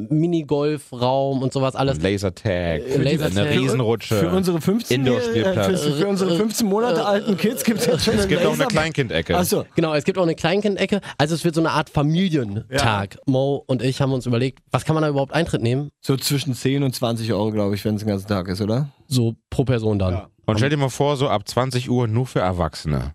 Laser-Minigolf-Raum 0.10 1.42
und 1.42 1.52
sowas 1.54 1.76
alles. 1.76 2.00
Lasertag, 2.02 2.82
Lasertag. 2.98 3.38
eine 3.48 3.50
Riesenrutsche. 3.62 4.16
Für 4.16 4.30
unsere 4.30 4.62
15, 4.62 5.00
Indoor-Spielplatz. 5.02 5.68
äh, 5.68 5.78
für, 5.78 5.92
für 5.94 6.08
unsere 6.08 6.36
15 6.36 6.68
Monate 6.68 7.04
alten 7.06 7.38
Kids 7.38 7.64
gibt 7.64 7.80
es 7.80 7.86
jetzt 7.88 8.06
schon 8.06 8.16
es 8.16 8.28
gibt 8.28 8.42
auch 8.42 8.50
eine 8.50 8.58
Laser- 8.60 8.68
Kleinkindecke. 8.68 9.36
Achso, 9.38 9.66
Genau, 9.76 9.94
es 9.94 10.04
gibt 10.04 10.18
auch 10.18 10.24
eine 10.24 10.36
Kleinkind-Ecke. 10.36 11.02
Also 11.18 11.36
es 11.36 11.44
wird 11.44 11.56
so 11.56 11.62
eine 11.62 11.72
Art 11.72 11.90
Familientag. 11.90 13.18
Mo 13.26 13.64
und 13.68 13.82
ich 13.82 14.02
haben 14.02 14.14
uns 14.14 14.26
überlegt, 14.26 14.60
was 14.72 14.86
kann 14.86 14.94
man 14.94 15.04
da 15.04 15.10
überhaupt 15.10 15.34
Eintritt 15.34 15.62
nehmen? 15.62 15.90
so 16.02 16.16
zwischen 16.18 16.54
10 16.54 16.84
und 16.84 16.96
20 16.96 17.32
Euro, 17.34 17.52
glaube 17.52 17.76
ich, 17.76 17.84
wenn 17.86 17.96
es 17.96 18.02
den 18.02 18.10
ganzen 18.10 18.28
Tag 18.28 18.48
ist, 18.48 18.62
oder? 18.62 18.90
So 19.08 19.36
pro 19.50 19.64
Person 19.66 20.00
dann. 20.00 20.14
Ja. 20.14 20.30
Und 20.46 20.58
stell 20.58 20.70
dir 20.70 20.78
mal 20.78 20.90
vor, 20.90 21.18
so 21.18 21.28
ab 21.28 21.48
20 21.48 21.90
Uhr 21.90 22.08
nur 22.08 22.26
für 22.26 22.40
Erwachsene. 22.40 23.14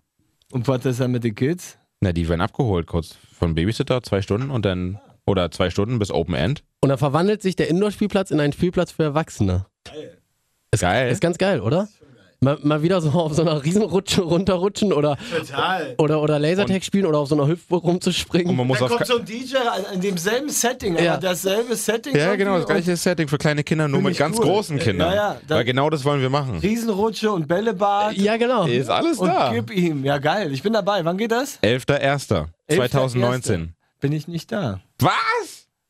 Und 0.51 0.67
was 0.67 0.85
ist 0.85 0.99
dann 0.99 1.11
mit 1.11 1.23
den 1.23 1.35
Kids? 1.35 1.77
Na, 2.01 2.11
die 2.11 2.27
werden 2.29 2.41
abgeholt 2.41 2.87
kurz 2.87 3.17
von 3.33 3.55
Babysitter, 3.55 4.03
zwei 4.03 4.21
Stunden 4.21 4.51
und 4.51 4.65
dann, 4.65 4.99
oder 5.25 5.49
zwei 5.51 5.69
Stunden 5.69 5.99
bis 5.99 6.11
Open 6.11 6.35
End. 6.35 6.63
Und 6.81 6.89
dann 6.89 6.97
verwandelt 6.97 7.41
sich 7.41 7.55
der 7.55 7.67
Indoor-Spielplatz 7.69 8.31
in 8.31 8.39
einen 8.39 8.53
Spielplatz 8.53 8.91
für 8.91 9.03
Erwachsene. 9.03 9.65
Ist, 10.71 10.81
Geil. 10.81 11.11
Ist 11.11 11.21
ganz 11.21 11.37
geil, 11.37 11.61
oder? 11.61 11.87
Mal, 12.45 12.59
mal 12.61 12.83
wieder 12.83 13.01
so 13.01 13.09
auf 13.09 13.33
so 13.33 13.41
einer 13.41 13.63
Riesenrutsche 13.63 14.21
runterrutschen 14.21 14.93
oder, 14.93 15.17
Total. 15.35 15.95
oder, 15.97 16.21
oder 16.21 16.37
Lasertag 16.37 16.83
spielen 16.83 17.07
oder 17.07 17.17
auf 17.17 17.27
so 17.27 17.33
einer 17.35 17.47
Hüpfburg 17.47 17.83
Und 17.83 17.89
rumzuspringen. 17.93 18.55
man 18.55 18.67
muss 18.67 18.77
Da 18.77 18.87
kommt 18.87 19.07
so 19.07 19.17
ein 19.17 19.25
DJ 19.25 19.55
in 19.95 20.01
demselben 20.01 20.49
Setting, 20.49 20.95
Ja. 20.97 21.13
aber 21.13 21.21
dasselbe 21.21 21.75
Setting. 21.75 22.15
Ja, 22.15 22.35
genau, 22.35 22.51
das 22.53 22.61
und 22.65 22.67
gleiche 22.67 22.95
Setting 22.95 23.27
für 23.27 23.39
kleine 23.39 23.63
Kinder, 23.63 23.87
nur 23.87 24.03
mit 24.03 24.15
ganz 24.15 24.37
cool. 24.37 24.45
großen 24.45 24.77
Kindern. 24.77 25.09
Ja, 25.11 25.33
ja, 25.33 25.37
Weil 25.47 25.63
genau 25.65 25.89
das 25.89 26.05
wollen 26.05 26.21
wir 26.21 26.29
machen. 26.29 26.59
Riesenrutsche 26.59 27.31
und 27.31 27.47
Bällebad. 27.47 28.15
Ja, 28.15 28.37
genau. 28.37 28.67
Ist 28.67 28.91
alles 28.91 29.17
Und 29.17 29.29
da. 29.29 29.51
gib 29.51 29.71
ihm. 29.71 30.05
Ja, 30.05 30.19
geil. 30.19 30.53
Ich 30.53 30.61
bin 30.61 30.73
dabei. 30.73 31.03
Wann 31.03 31.17
geht 31.17 31.31
das? 31.31 31.57
11.01.2019. 31.63 33.69
Bin 33.99 34.11
ich 34.11 34.27
nicht 34.27 34.51
da. 34.51 34.81
Was? 34.99 35.13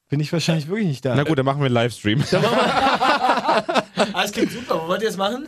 Bin 0.07 0.19
ich 0.19 0.31
wahrscheinlich 0.31 0.67
wirklich 0.67 0.87
nicht 0.87 1.03
da. 1.03 1.15
Na 1.15 1.23
gut, 1.23 1.37
dann 1.37 1.45
machen 1.45 1.59
wir 1.59 1.65
einen 1.65 1.73
Livestream. 1.73 2.23
Alles 4.13 4.31
klingt 4.31 4.51
super. 4.51 4.81
Wo 4.83 4.87
wollt 4.87 5.01
ihr 5.01 5.09
es 5.09 5.17
machen? 5.17 5.47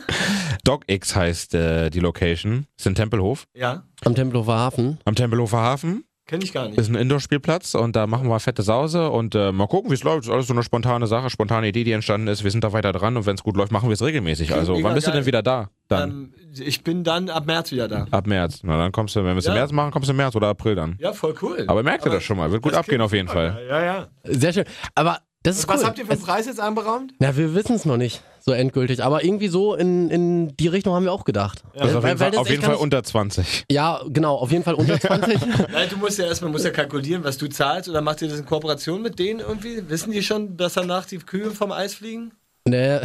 DocX 0.63 1.15
heißt 1.15 1.53
äh, 1.55 1.89
die 1.89 1.99
Location. 1.99 2.65
Ist 2.77 2.87
in 2.87 2.95
Tempelhof. 2.95 3.45
Ja. 3.53 3.83
Am 4.05 4.15
Tempelhofer 4.15 4.57
Hafen. 4.57 4.99
Am 5.05 5.15
Tempelhofer 5.15 5.57
Hafen. 5.59 6.03
Kenn 6.27 6.41
ich 6.41 6.51
gar 6.51 6.67
nicht. 6.67 6.77
Ist 6.77 6.89
ein 6.89 6.95
Indoor-Spielplatz 6.95 7.73
und 7.73 7.95
da 7.95 8.05
machen 8.05 8.27
wir 8.27 8.37
fette 8.41 8.61
Sause 8.61 9.09
und 9.11 9.33
äh, 9.33 9.53
mal 9.53 9.67
gucken, 9.67 9.89
wie 9.91 9.93
es 9.95 10.03
läuft. 10.03 10.25
Ist 10.25 10.29
alles 10.29 10.47
so 10.47 10.53
eine 10.53 10.61
spontane 10.61 11.07
Sache, 11.07 11.29
spontane 11.29 11.69
Idee, 11.69 11.85
die 11.85 11.93
entstanden 11.93 12.27
ist. 12.27 12.43
Wir 12.43 12.51
sind 12.51 12.65
da 12.65 12.73
weiter 12.73 12.91
dran 12.91 13.15
und 13.15 13.25
wenn 13.25 13.35
es 13.35 13.43
gut 13.43 13.55
läuft, 13.55 13.71
machen 13.71 13.87
wir 13.87 13.93
es 13.93 14.01
regelmäßig. 14.01 14.53
Also, 14.53 14.73
mega 14.73 14.89
wann 14.89 14.95
bist 14.95 15.05
geil. 15.07 15.13
du 15.13 15.19
denn 15.19 15.25
wieder 15.25 15.41
da? 15.41 15.69
Dann. 15.87 16.09
Ähm, 16.09 16.33
ich 16.65 16.83
bin 16.83 17.05
dann 17.05 17.29
ab 17.29 17.45
März 17.45 17.71
wieder 17.71 17.87
da. 17.87 18.07
Ab 18.11 18.27
März. 18.27 18.59
Na, 18.63 18.77
dann 18.77 18.91
kommst 18.91 19.15
du, 19.15 19.19
wenn 19.19 19.35
wir 19.35 19.37
es 19.37 19.45
im 19.45 19.53
Ja. 19.53 19.59
März 19.59 19.71
machen, 19.71 19.91
kommst 19.91 20.09
du 20.09 20.11
im 20.11 20.17
März 20.17 20.35
oder 20.35 20.47
April 20.49 20.75
dann. 20.75 20.97
Ja, 20.99 21.13
voll 21.13 21.33
cool. 21.41 21.63
Aber 21.65 21.81
merkt 21.81 22.05
ihr 22.05 22.11
das 22.11 22.23
schon 22.23 22.35
mal? 22.35 22.51
Wird 22.51 22.61
gut 22.61 22.73
abgehen 22.73 22.99
auf 22.99 23.13
jeden 23.13 23.29
Fall. 23.29 23.57
Ja, 23.69 23.81
ja. 23.81 24.07
Sehr 24.25 24.51
schön. 24.51 24.65
Aber 24.95 25.19
das 25.43 25.59
ist 25.59 25.69
Was 25.69 25.79
cool. 25.79 25.87
habt 25.87 25.97
ihr 25.99 26.05
für 26.07 26.11
einen 26.11 26.21
Preis 26.21 26.45
jetzt 26.45 26.59
anberaumt? 26.59 27.13
Na, 27.19 27.37
wir 27.37 27.55
wissen 27.55 27.77
es 27.77 27.85
noch 27.85 27.95
nicht 27.95 28.21
so 28.47 28.53
endgültig. 28.53 29.03
Aber 29.03 29.23
irgendwie 29.23 29.49
so 29.49 29.75
in, 29.75 30.09
in 30.09 30.55
die 30.57 30.67
Richtung 30.69 30.95
haben 30.95 31.03
wir 31.03 31.11
auch 31.11 31.25
gedacht. 31.25 31.63
Also 31.77 31.97
auf 31.99 32.05
jeden 32.05 32.17
Fall, 32.17 32.35
auf 32.37 32.49
jeden 32.49 32.63
Fall 32.63 32.75
unter 32.75 33.03
20. 33.03 33.45
nicht- 33.45 33.65
Ja, 33.69 34.01
genau. 34.07 34.35
Auf 34.37 34.51
jeden 34.51 34.63
Fall 34.63 34.73
unter 34.75 34.99
20. 34.99 35.37
Nein, 35.71 35.89
du 35.89 35.97
musst 35.97 36.17
ja 36.17 36.25
erstmal 36.25 36.49
musst 36.51 36.65
ja 36.65 36.71
kalkulieren, 36.71 37.23
was 37.23 37.37
du 37.37 37.47
zahlst. 37.47 37.89
Oder 37.89 38.01
macht 38.01 38.21
ihr 38.21 38.29
das 38.29 38.39
in 38.39 38.45
Kooperation 38.45 39.01
mit 39.01 39.19
denen 39.19 39.41
irgendwie? 39.41 39.87
Wissen 39.89 40.11
die 40.11 40.23
schon, 40.23 40.55
dass 40.57 40.73
danach 40.75 41.05
die 41.05 41.17
Kühe 41.17 41.51
vom 41.51 41.71
Eis 41.71 41.93
fliegen? 41.93 42.31
nee. 42.65 42.97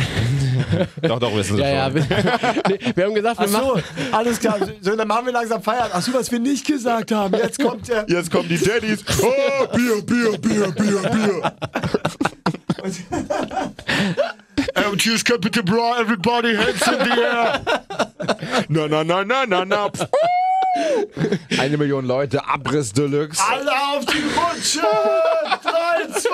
Doch, 1.02 1.18
doch, 1.18 1.34
wissen 1.36 1.56
sie 1.56 1.62
Ja, 1.62 1.68
ja. 1.68 1.84
schon. 1.86 1.94
Wir, 1.94 2.06
nee, 2.68 2.78
wir 2.94 3.04
haben 3.04 3.14
gesagt, 3.14 3.38
wir 3.40 3.46
Ach 3.46 3.52
machen. 3.52 3.82
so, 4.10 4.16
alles 4.16 4.38
klar. 4.40 4.58
So, 4.80 4.96
dann 4.96 5.06
machen 5.08 5.26
wir 5.26 5.32
langsam 5.32 5.62
Feierabend. 5.62 5.92
Ach 5.94 6.02
so, 6.02 6.12
was 6.14 6.30
wir 6.32 6.38
nicht 6.38 6.66
gesagt 6.66 7.12
haben. 7.12 7.34
Jetzt 7.34 7.58
kommt 7.60 7.88
der. 7.88 8.04
Jetzt 8.08 8.30
kommen 8.30 8.48
die 8.48 8.58
Daddies. 8.58 9.04
Oh, 9.22 9.66
Bier, 9.76 10.02
Bier, 10.02 10.38
Bier, 10.38 10.70
Bier, 10.72 11.10
Bier. 11.10 11.52
Cheers, 15.02 15.24
Capital 15.24 15.64
Bra, 15.64 15.98
everybody 15.98 16.54
hands 16.54 16.86
in 16.86 16.98
the 17.00 17.10
air. 17.10 17.60
Na, 18.68 18.86
na, 18.86 19.02
na, 19.02 19.24
na, 19.24 19.44
na, 19.44 19.64
na. 19.64 19.90
Eine 21.58 21.76
Million 21.76 22.06
Leute, 22.06 22.38
Abriss 22.46 22.92
Deluxe. 22.92 23.42
Alle 23.42 23.72
auf 23.72 24.04
die 24.06 24.22
Rutsche! 24.22 24.78
3, 24.80 26.20
2, 26.20 26.30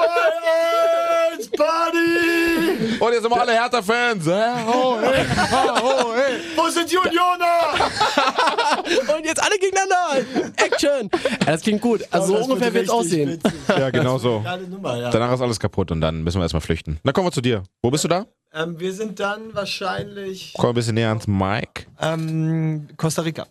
1, 1.39 1.51
Party! 1.57 3.01
Und 3.01 3.13
jetzt 3.13 3.23
sind 3.23 3.31
wir 3.31 3.41
alle 3.41 3.53
Hertha-Fans. 3.53 4.27
Ja, 4.27 4.67
oh, 4.71 4.99
hey, 5.01 5.25
ah, 5.51 5.81
oh, 5.83 6.13
hey. 6.15 6.39
Wo 6.55 6.69
sind 6.69 6.91
die 6.91 6.99
Unioner? 6.99 7.73
Und 9.17 9.25
jetzt 9.25 9.43
alle 9.43 9.59
gegeneinander. 9.59 10.53
Action. 10.57 11.09
Das 11.47 11.63
klingt 11.63 11.81
gut. 11.81 12.03
Also 12.11 12.37
so 12.37 12.45
ungefähr 12.45 12.75
wird 12.75 12.85
es 12.85 12.91
aussehen. 12.91 13.41
Ja, 13.67 13.89
genau 13.89 14.19
so. 14.19 14.45
Nummer, 14.69 14.99
ja. 14.99 15.09
Danach 15.09 15.33
ist 15.33 15.41
alles 15.41 15.59
kaputt 15.59 15.91
und 15.91 16.03
dann 16.03 16.23
müssen 16.23 16.37
wir 16.39 16.43
erstmal 16.43 16.61
flüchten. 16.61 17.01
Dann 17.03 17.15
kommen 17.15 17.29
wir 17.29 17.33
zu 17.33 17.41
dir. 17.41 17.63
Wo 17.81 17.91
bist 17.91 18.05
du 18.05 18.09
da? 18.09 18.27
Ähm, 18.55 18.81
wir 18.81 18.93
sind 18.93 19.21
dann 19.21 19.55
wahrscheinlich 19.55 20.55
Komm 20.57 20.71
ein 20.71 20.75
bisschen 20.75 20.95
näher 20.95 21.11
ans 21.11 21.27
Mike. 21.27 21.87
ähm, 22.01 22.89
Costa 22.97 23.23
Rica. 23.23 23.47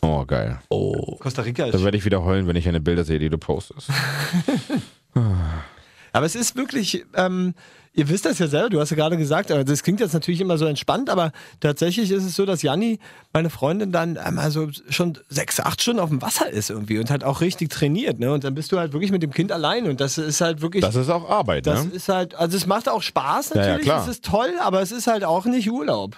Oh, 0.00 0.24
geil. 0.24 0.60
Oh. 0.68 1.16
Costa 1.16 1.42
Rica 1.42 1.66
Da 1.68 1.76
ist. 1.76 1.84
werde 1.84 1.96
ich 1.96 2.04
wieder 2.04 2.22
heulen, 2.22 2.46
wenn 2.46 2.54
ich 2.56 2.68
eine 2.68 2.80
Bilder 2.80 3.04
sehe, 3.04 3.18
die 3.18 3.28
du 3.28 3.38
postest. 3.38 3.90
Aber 6.12 6.26
es 6.26 6.34
ist 6.36 6.56
wirklich, 6.56 7.04
ähm, 7.14 7.54
ihr 7.92 8.08
wisst 8.08 8.24
das 8.24 8.38
ja 8.38 8.46
selber, 8.46 8.70
du 8.70 8.80
hast 8.80 8.90
ja 8.90 8.96
gerade 8.96 9.16
gesagt, 9.16 9.50
aber 9.50 9.64
das 9.64 9.82
klingt 9.82 10.00
jetzt 10.00 10.12
natürlich 10.12 10.40
immer 10.40 10.58
so 10.58 10.66
entspannt, 10.66 11.10
aber 11.10 11.32
tatsächlich 11.60 12.10
ist 12.10 12.24
es 12.24 12.34
so, 12.36 12.46
dass 12.46 12.62
Janni, 12.62 12.98
meine 13.32 13.50
Freundin, 13.50 13.92
dann 13.92 14.16
einmal 14.16 14.50
so 14.50 14.68
schon 14.88 15.18
sechs, 15.28 15.60
acht 15.60 15.82
Stunden 15.82 16.00
auf 16.00 16.08
dem 16.10 16.22
Wasser 16.22 16.48
ist 16.50 16.70
irgendwie 16.70 16.98
und 16.98 17.10
halt 17.10 17.24
auch 17.24 17.40
richtig 17.40 17.70
trainiert, 17.70 18.18
ne? 18.18 18.32
Und 18.32 18.44
dann 18.44 18.54
bist 18.54 18.72
du 18.72 18.78
halt 18.78 18.92
wirklich 18.92 19.10
mit 19.12 19.22
dem 19.22 19.32
Kind 19.32 19.52
allein 19.52 19.86
und 19.86 20.00
das 20.00 20.18
ist 20.18 20.40
halt 20.40 20.60
wirklich. 20.60 20.82
Das 20.82 20.94
ist 20.94 21.08
auch 21.08 21.28
Arbeit, 21.28 21.66
Das 21.66 21.84
ne? 21.84 21.90
ist 21.92 22.08
halt, 22.08 22.34
also 22.34 22.56
es 22.56 22.66
macht 22.66 22.88
auch 22.88 23.02
Spaß 23.02 23.50
Ja, 23.50 23.56
ja, 23.56 23.62
natürlich, 23.62 23.84
klar. 23.84 24.02
es 24.02 24.08
ist 24.08 24.24
toll, 24.24 24.54
aber 24.60 24.80
es 24.82 24.92
ist 24.92 25.06
halt 25.06 25.24
auch 25.24 25.44
nicht 25.44 25.70
Urlaub. 25.70 26.16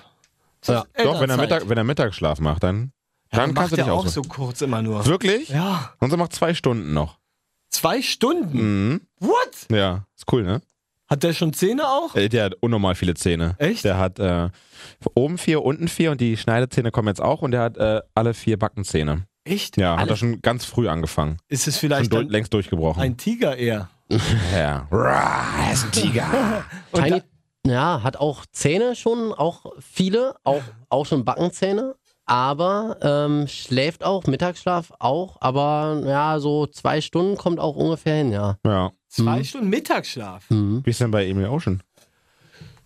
Ja. 0.67 0.85
Doch, 1.03 1.21
wenn 1.21 1.31
er. 1.31 1.37
Mittag, 1.37 1.69
wenn 1.69 1.79
er 1.79 1.85
Mittagsschlaf 1.85 2.39
macht, 2.41 2.63
dann, 2.63 2.93
ja, 3.33 3.39
dann 3.39 3.51
macht 3.51 3.57
kannst 3.57 3.73
du 3.73 3.77
dich 3.77 3.87
er 3.87 3.95
auch 3.95 4.07
so 4.07 4.23
kurz 4.23 4.61
immer 4.61 4.83
nur. 4.83 5.05
Wirklich? 5.07 5.49
Ja. 5.49 5.93
Unser 5.99 6.17
macht 6.17 6.35
zwei 6.35 6.55
Stunden 6.55 6.93
noch. 6.93 7.19
Zwei 7.71 8.03
Stunden? 8.03 8.89
Mhm. 8.91 9.01
What? 9.21 9.51
Ja, 9.71 10.05
ist 10.17 10.31
cool, 10.33 10.43
ne? 10.43 10.61
Hat 11.11 11.23
der 11.25 11.33
schon 11.33 11.53
Zähne 11.53 11.87
auch? 11.89 12.15
Äh, 12.15 12.29
Der 12.29 12.45
hat 12.45 12.55
unnormal 12.61 12.95
viele 12.95 13.15
Zähne. 13.15 13.55
Echt? 13.59 13.85
Der 13.85 13.99
hat 13.99 14.19
äh, 14.21 14.49
oben 15.15 15.39
vier, 15.39 15.63
unten 15.65 15.89
vier 15.89 16.13
und 16.13 16.21
die 16.21 16.37
Schneidezähne 16.37 16.91
kommen 16.93 17.09
jetzt 17.09 17.21
auch 17.21 17.43
und 17.43 17.51
der 17.51 17.63
hat 17.63 17.77
äh, 17.79 18.01
alle 18.15 18.33
vier 18.35 18.59
Backenzähne. 18.59 19.25
Echt? 19.45 19.77
Ja, 19.77 19.97
hat 19.99 20.09
er 20.09 20.17
schon 20.17 20.41
ganz 20.43 20.65
früh 20.65 20.89
angefangen. 20.89 21.39
Ist 21.49 21.67
es 21.67 21.75
Schon 21.75 21.89
vielleicht 21.89 22.13
dann 22.13 22.29
längst 22.29 22.55
durchgebrochen. 22.55 23.03
ein 23.03 23.17
Tiger 23.17 23.57
eher? 23.57 23.89
ja. 24.55 24.87
Rah, 24.91 25.67
er 25.67 25.73
ist 25.73 25.85
ein 25.87 25.93
Tiger. 25.93 26.65
Und 26.93 27.03
Tiny, 27.05 27.23
ja, 27.67 28.03
hat 28.03 28.17
auch 28.19 28.45
Zähne 28.53 28.95
schon, 28.95 29.33
auch 29.33 29.65
viele, 29.81 30.37
auch, 30.45 30.63
auch 30.91 31.07
schon 31.07 31.25
Backenzähne. 31.25 31.95
aber 32.27 32.99
ähm, 33.03 33.49
schläft 33.49 34.05
auch, 34.05 34.25
Mittagsschlaf 34.27 34.93
auch, 35.01 35.39
aber 35.41 36.03
ja, 36.07 36.39
so 36.39 36.67
zwei 36.67 37.01
Stunden 37.01 37.37
kommt 37.37 37.59
auch 37.59 37.75
ungefähr 37.77 38.15
hin, 38.17 38.31
ja. 38.33 38.59
Ja. 38.65 38.93
Zwei 39.11 39.39
Mhm. 39.41 39.45
Stunden 39.45 39.69
Mittagsschlaf. 39.69 40.49
Mhm. 40.51 40.81
Wie 40.85 40.91
ist 40.91 41.01
denn 41.01 41.11
bei 41.11 41.27
Emil 41.27 41.47
Ocean? 41.49 41.83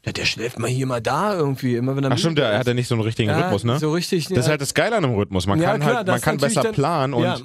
Ja, 0.07 0.13
der 0.13 0.25
schläft 0.25 0.59
mal 0.59 0.69
hier, 0.69 0.87
mal 0.87 1.01
da 1.01 1.35
irgendwie, 1.35 1.77
immer 1.77 1.97
wenn 1.97 2.05
er 2.05 2.11
Ach 2.13 2.19
stimmt, 2.19 2.37
der 2.39 2.53
ist. 2.53 2.59
hat 2.59 2.67
ja 2.67 2.75
nicht 2.75 2.89
so 2.89 2.95
einen 2.95 3.03
richtigen 3.05 3.31
ja, 3.31 3.39
Rhythmus, 3.41 3.65
ne? 3.65 3.79
So 3.79 3.93
richtig. 3.93 4.29
Das 4.29 4.39
ist 4.39 4.45
ja. 4.47 4.51
halt 4.53 4.61
das 4.61 4.75
Geile 4.75 4.97
an 4.97 5.05
einem 5.05 5.15
Rhythmus. 5.15 5.47
Man 5.47 5.61
Ja, 5.61 5.73
kann 5.73 5.81
klar, 5.81 5.95
halt, 5.97 6.07
man 6.07 6.17
ist 6.17 6.23
kann 6.23 6.37
besser 6.39 6.63
dann- 6.63 6.75
planen 6.75 7.15
und 7.15 7.23
ja. 7.23 7.39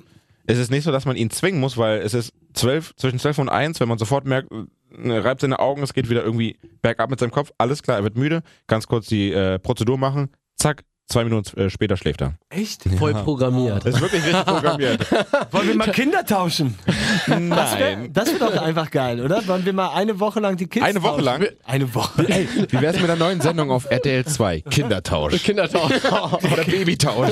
es 0.45 0.57
ist 0.57 0.71
nicht 0.71 0.83
so, 0.83 0.91
dass 0.91 1.05
man 1.05 1.15
ihn 1.15 1.29
zwingen 1.29 1.59
muss, 1.61 1.77
weil 1.77 1.99
es 1.99 2.13
ist 2.13 2.33
zwölf, 2.53 2.93
zwischen 2.97 3.19
12 3.19 3.37
und 3.39 3.49
1, 3.49 3.79
wenn 3.79 3.87
man 3.87 3.97
sofort 3.97 4.25
merkt, 4.25 4.49
äh, 4.51 5.11
reibt 5.17 5.39
seine 5.41 5.59
Augen, 5.59 5.83
es 5.83 5.93
geht 5.93 6.09
wieder 6.09 6.23
irgendwie 6.23 6.57
bergab 6.81 7.09
mit 7.09 7.19
seinem 7.19 7.31
Kopf, 7.31 7.51
alles 7.57 7.81
klar, 7.83 7.97
er 7.97 8.03
wird 8.03 8.17
müde, 8.17 8.43
ganz 8.67 8.87
kurz 8.87 9.07
die 9.07 9.31
äh, 9.31 9.59
Prozedur 9.59 9.97
machen, 9.97 10.29
zack, 10.57 10.83
zwei 11.09 11.23
Minuten 11.23 11.59
äh, 11.59 11.69
später 11.69 11.97
schläft 11.97 12.21
er. 12.21 12.33
Echt? 12.49 12.83
Voll 12.97 13.13
programmiert. 13.13 13.85
Das 13.85 13.95
ist 13.95 14.01
wirklich 14.01 14.23
richtig 14.23 14.45
programmiert. 14.45 15.05
Wollen 15.51 15.67
wir 15.67 15.75
mal 15.75 15.91
Kinder 15.91 16.23
tauschen? 16.25 16.75
Nein. 17.27 18.09
Das 18.13 18.31
wird 18.31 18.41
doch 18.41 18.61
einfach 18.61 18.89
geil, 18.91 19.19
oder? 19.23 19.45
Wollen 19.47 19.65
wir 19.65 19.73
mal 19.73 19.89
eine 19.89 20.19
Woche 20.19 20.39
lang 20.39 20.55
die 20.57 20.67
Kids 20.67 20.85
Eine 20.85 21.01
Woche 21.03 21.23
tauschen? 21.23 21.25
lang? 21.25 21.47
Eine 21.65 21.93
Woche. 21.93 22.25
Ey, 22.29 22.47
wie 22.69 22.81
wär's 22.81 22.99
mit 22.99 23.09
der 23.09 23.15
neuen 23.15 23.41
Sendung 23.41 23.71
auf 23.71 23.89
RTL 23.89 24.25
2? 24.25 24.61
Kindertausch. 24.69 25.43
Kindertausch. 25.43 25.91
Oder 26.51 26.63
Babytausch. 26.63 27.31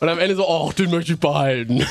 Und 0.00 0.08
am 0.08 0.18
Ende 0.18 0.36
so, 0.36 0.46
ach, 0.48 0.72
den 0.74 0.90
möchte 0.90 1.12
ich 1.14 1.20
behalten. 1.20 1.84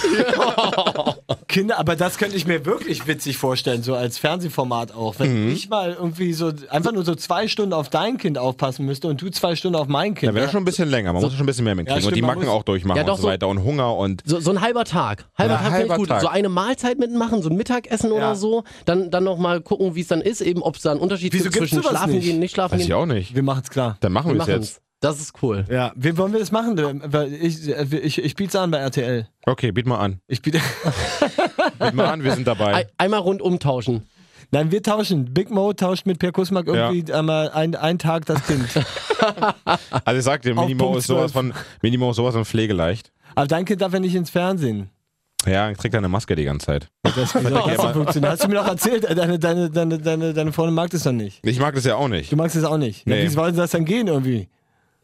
Kinder, 1.49 1.77
aber 1.77 1.97
das 1.97 2.17
könnte 2.17 2.37
ich 2.37 2.47
mir 2.47 2.65
wirklich 2.65 3.05
witzig 3.05 3.37
vorstellen, 3.37 3.83
so 3.83 3.95
als 3.95 4.17
Fernsehformat 4.17 4.93
auch. 4.95 5.15
Wenn 5.19 5.51
ich 5.51 5.67
mal 5.69 5.91
irgendwie 5.99 6.31
so 6.31 6.53
einfach 6.69 6.93
nur 6.93 7.03
so 7.03 7.15
zwei 7.15 7.49
Stunden 7.49 7.73
auf 7.73 7.89
dein 7.89 8.17
Kind 8.17 8.37
aufpassen 8.37 8.85
müsste 8.85 9.09
und 9.09 9.21
du 9.21 9.29
zwei 9.29 9.57
Stunden 9.57 9.75
auf 9.75 9.87
mein 9.89 10.15
Kind. 10.15 10.29
Da 10.31 10.35
wäre 10.35 10.49
schon 10.49 10.61
ein 10.61 10.65
bisschen 10.65 10.89
länger, 10.89 11.11
man 11.11 11.21
muss 11.21 11.33
schon 11.33 11.41
ein 11.41 11.45
bisschen 11.45 11.65
mehr 11.65 11.75
mitkriegen. 11.75 12.01
Ja, 12.01 12.07
und 12.07 12.15
die 12.15 12.19
stimmt, 12.21 12.27
Macken 12.35 12.47
auch 12.47 12.63
durchmachen 12.63 12.97
Ja, 12.97 13.03
doch, 13.03 13.13
und 13.15 13.17
so 13.17 13.23
so- 13.23 13.27
weiter. 13.27 13.47
Und 13.49 13.61
Hunger 13.63 13.95
und. 13.97 14.21
So, 14.25 14.39
so 14.39 14.51
ein 14.51 14.61
halber 14.61 14.85
Tag. 14.85 15.25
Halber 15.37 15.55
Ja, 15.55 15.59
Tag 15.59 15.65
finde 15.67 15.83
ich 15.83 15.89
halber 15.89 15.95
gut. 15.97 16.07
Tag. 16.07 16.21
So 16.21 16.27
eine 16.29 16.47
Mahlzeit 16.47 16.97
mitmachen, 16.97 17.41
so 17.41 17.49
ein 17.49 17.57
Mittagessen 17.57 18.13
oder 18.13 18.35
so. 18.37 18.63
Dann, 18.85 19.11
dann 19.11 19.25
nochmal 19.25 19.59
gucken, 19.59 19.95
wie 19.95 20.01
es 20.01 20.07
dann 20.07 20.21
ist, 20.21 20.39
eben 20.39 20.61
ob 20.61 20.77
es 20.77 20.83
da 20.83 20.91
einen 20.91 21.01
Unterschied 21.01 21.33
Wieso 21.33 21.45
gibt 21.49 21.57
zwischen 21.57 21.83
schlafen 21.83 22.13
nicht? 22.13 22.23
gehen, 22.25 22.39
nicht 22.39 22.53
schlafen 22.53 22.75
Weiß 22.75 22.81
ich 22.81 22.87
gehen. 22.87 22.95
auch 22.95 23.05
nicht. 23.05 23.35
wir 23.35 23.43
machen 23.43 23.61
es 23.65 23.69
klar. 23.69 23.97
Dann 23.99 24.13
machen 24.13 24.33
Wir 24.33 24.41
es 24.41 24.47
jetzt. 24.47 24.81
Das 24.99 25.19
ist 25.19 25.33
cool. 25.43 25.65
Ja, 25.69 25.91
wie 25.95 26.17
wollen 26.17 26.33
wir 26.33 26.39
das 26.39 26.51
machen? 26.51 26.75
Ich, 27.39 27.67
ich, 27.67 28.17
ich 28.17 28.35
biete 28.35 28.49
es 28.49 28.55
an 28.55 28.71
bei 28.71 28.79
RTL. 28.79 29.27
Okay, 29.45 29.71
biet 29.71 29.85
mal 29.85 29.99
an. 29.99 30.19
Ich 30.27 30.41
biete. 30.41 30.59
Biet 31.79 31.93
mal 31.93 32.07
an, 32.07 32.23
wir 32.23 32.33
sind 32.33 32.47
dabei. 32.47 32.73
Ein, 32.73 32.85
einmal 32.97 33.19
rundum 33.19 33.59
tauschen. 33.59 34.07
Nein, 34.51 34.71
wir 34.71 34.81
tauschen. 34.81 35.33
Big 35.33 35.51
Mo 35.51 35.73
tauscht 35.73 36.05
mit 36.05 36.19
Per 36.19 36.31
Kusmak 36.31 36.67
irgendwie 36.67 37.11
einmal 37.13 37.51
ein, 37.51 37.75
einen 37.75 37.99
Tag 37.99 38.25
das 38.25 38.45
Kind. 38.45 38.67
Also 40.05 40.19
ich 40.19 40.23
sag 40.23 40.43
dir, 40.43 40.53
Minimo 40.53 40.95
ist 40.95 41.07
sowas 41.07 41.31
12. 41.31 41.33
von 41.33 41.53
Minimo 41.81 42.11
ist 42.11 42.17
sowas 42.17 42.35
von 42.35 42.45
pflegeleicht. 42.45 43.11
Aber 43.33 43.47
dein 43.47 43.65
Kind 43.65 43.81
darf 43.81 43.91
ja 43.91 43.99
nicht 43.99 44.13
ins 44.13 44.29
Fernsehen. 44.29 44.91
Ja, 45.47 45.73
trägt 45.73 45.95
eine 45.95 46.07
Maske 46.07 46.35
die 46.35 46.43
ganze 46.43 46.67
Zeit. 46.67 46.87
Das, 47.03 47.33
das 47.33 47.41
denn 47.41 47.93
funktionieren? 47.93 48.31
Hast 48.31 48.43
du 48.43 48.47
mir 48.47 48.55
doch 48.55 48.67
erzählt, 48.67 49.05
äh, 49.05 49.15
deine, 49.15 49.39
deine, 49.39 49.71
deine, 49.71 49.97
deine, 49.97 50.33
deine 50.33 50.53
Freundin 50.53 50.75
mag 50.75 50.91
das 50.91 51.01
dann 51.01 51.17
nicht. 51.17 51.39
Ich 51.43 51.59
mag 51.59 51.73
das 51.73 51.85
ja 51.85 51.95
auch 51.95 52.07
nicht. 52.07 52.31
Du 52.31 52.35
magst 52.35 52.55
es 52.55 52.63
auch 52.63 52.77
nicht. 52.77 53.07
Nee. 53.07 53.17
Ja, 53.17 53.23
wie 53.23 53.27
soll 53.29 53.51
das 53.53 53.71
dann 53.71 53.85
gehen 53.85 54.07
irgendwie? 54.07 54.49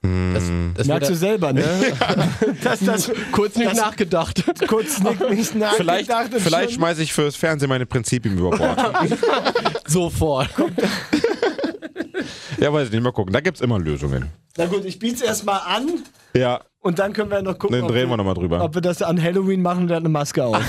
Das, 0.06 0.44
das 0.76 0.88
Merkst 0.88 1.10
du 1.12 1.16
selber, 1.16 1.54
ne? 1.54 1.64
Dass 2.64 2.82
das 2.82 3.10
kurz 3.32 3.56
nicht 3.56 3.72
das- 3.72 3.78
nachgedacht. 3.78 4.44
kurz 4.68 5.00
nicht, 5.00 5.30
nicht 5.30 5.56
nachgedacht 5.56 5.76
Vielleicht, 5.78 6.12
vielleicht 6.44 6.72
schmeiße 6.74 7.02
ich 7.04 7.14
fürs 7.14 7.38
Fernsehen 7.38 7.70
meine 7.70 7.86
Prinzipien 7.86 8.38
über 8.38 8.50
Bord. 8.50 8.78
Sofort. 9.88 10.50
ja, 12.60 12.74
weiß 12.74 12.88
ich 12.88 12.94
nicht, 12.94 13.02
mal 13.04 13.12
gucken. 13.14 13.32
Da 13.32 13.40
gibt's 13.40 13.62
immer 13.62 13.80
Lösungen. 13.80 14.30
Na 14.58 14.66
gut, 14.66 14.84
ich 14.86 15.00
biete 15.00 15.16
es 15.16 15.22
erstmal 15.22 15.62
an 15.66 15.88
Ja, 16.36 16.60
und 16.82 17.00
dann 17.00 17.14
können 17.14 17.32
wir 17.32 17.42
noch 17.42 17.58
gucken, 17.58 17.78
dann 17.78 17.86
ob, 17.86 17.92
drehen 17.92 18.08
wir 18.08 18.10
wir, 18.12 18.18
nochmal 18.18 18.34
drüber. 18.36 18.62
ob 18.64 18.76
wir 18.76 18.82
das 18.82 19.02
an 19.02 19.22
Halloween 19.22 19.62
machen 19.62 19.84
und 19.84 19.88
dann 19.88 20.00
eine 20.04 20.10
Maske 20.10 20.44
auf. 20.44 20.60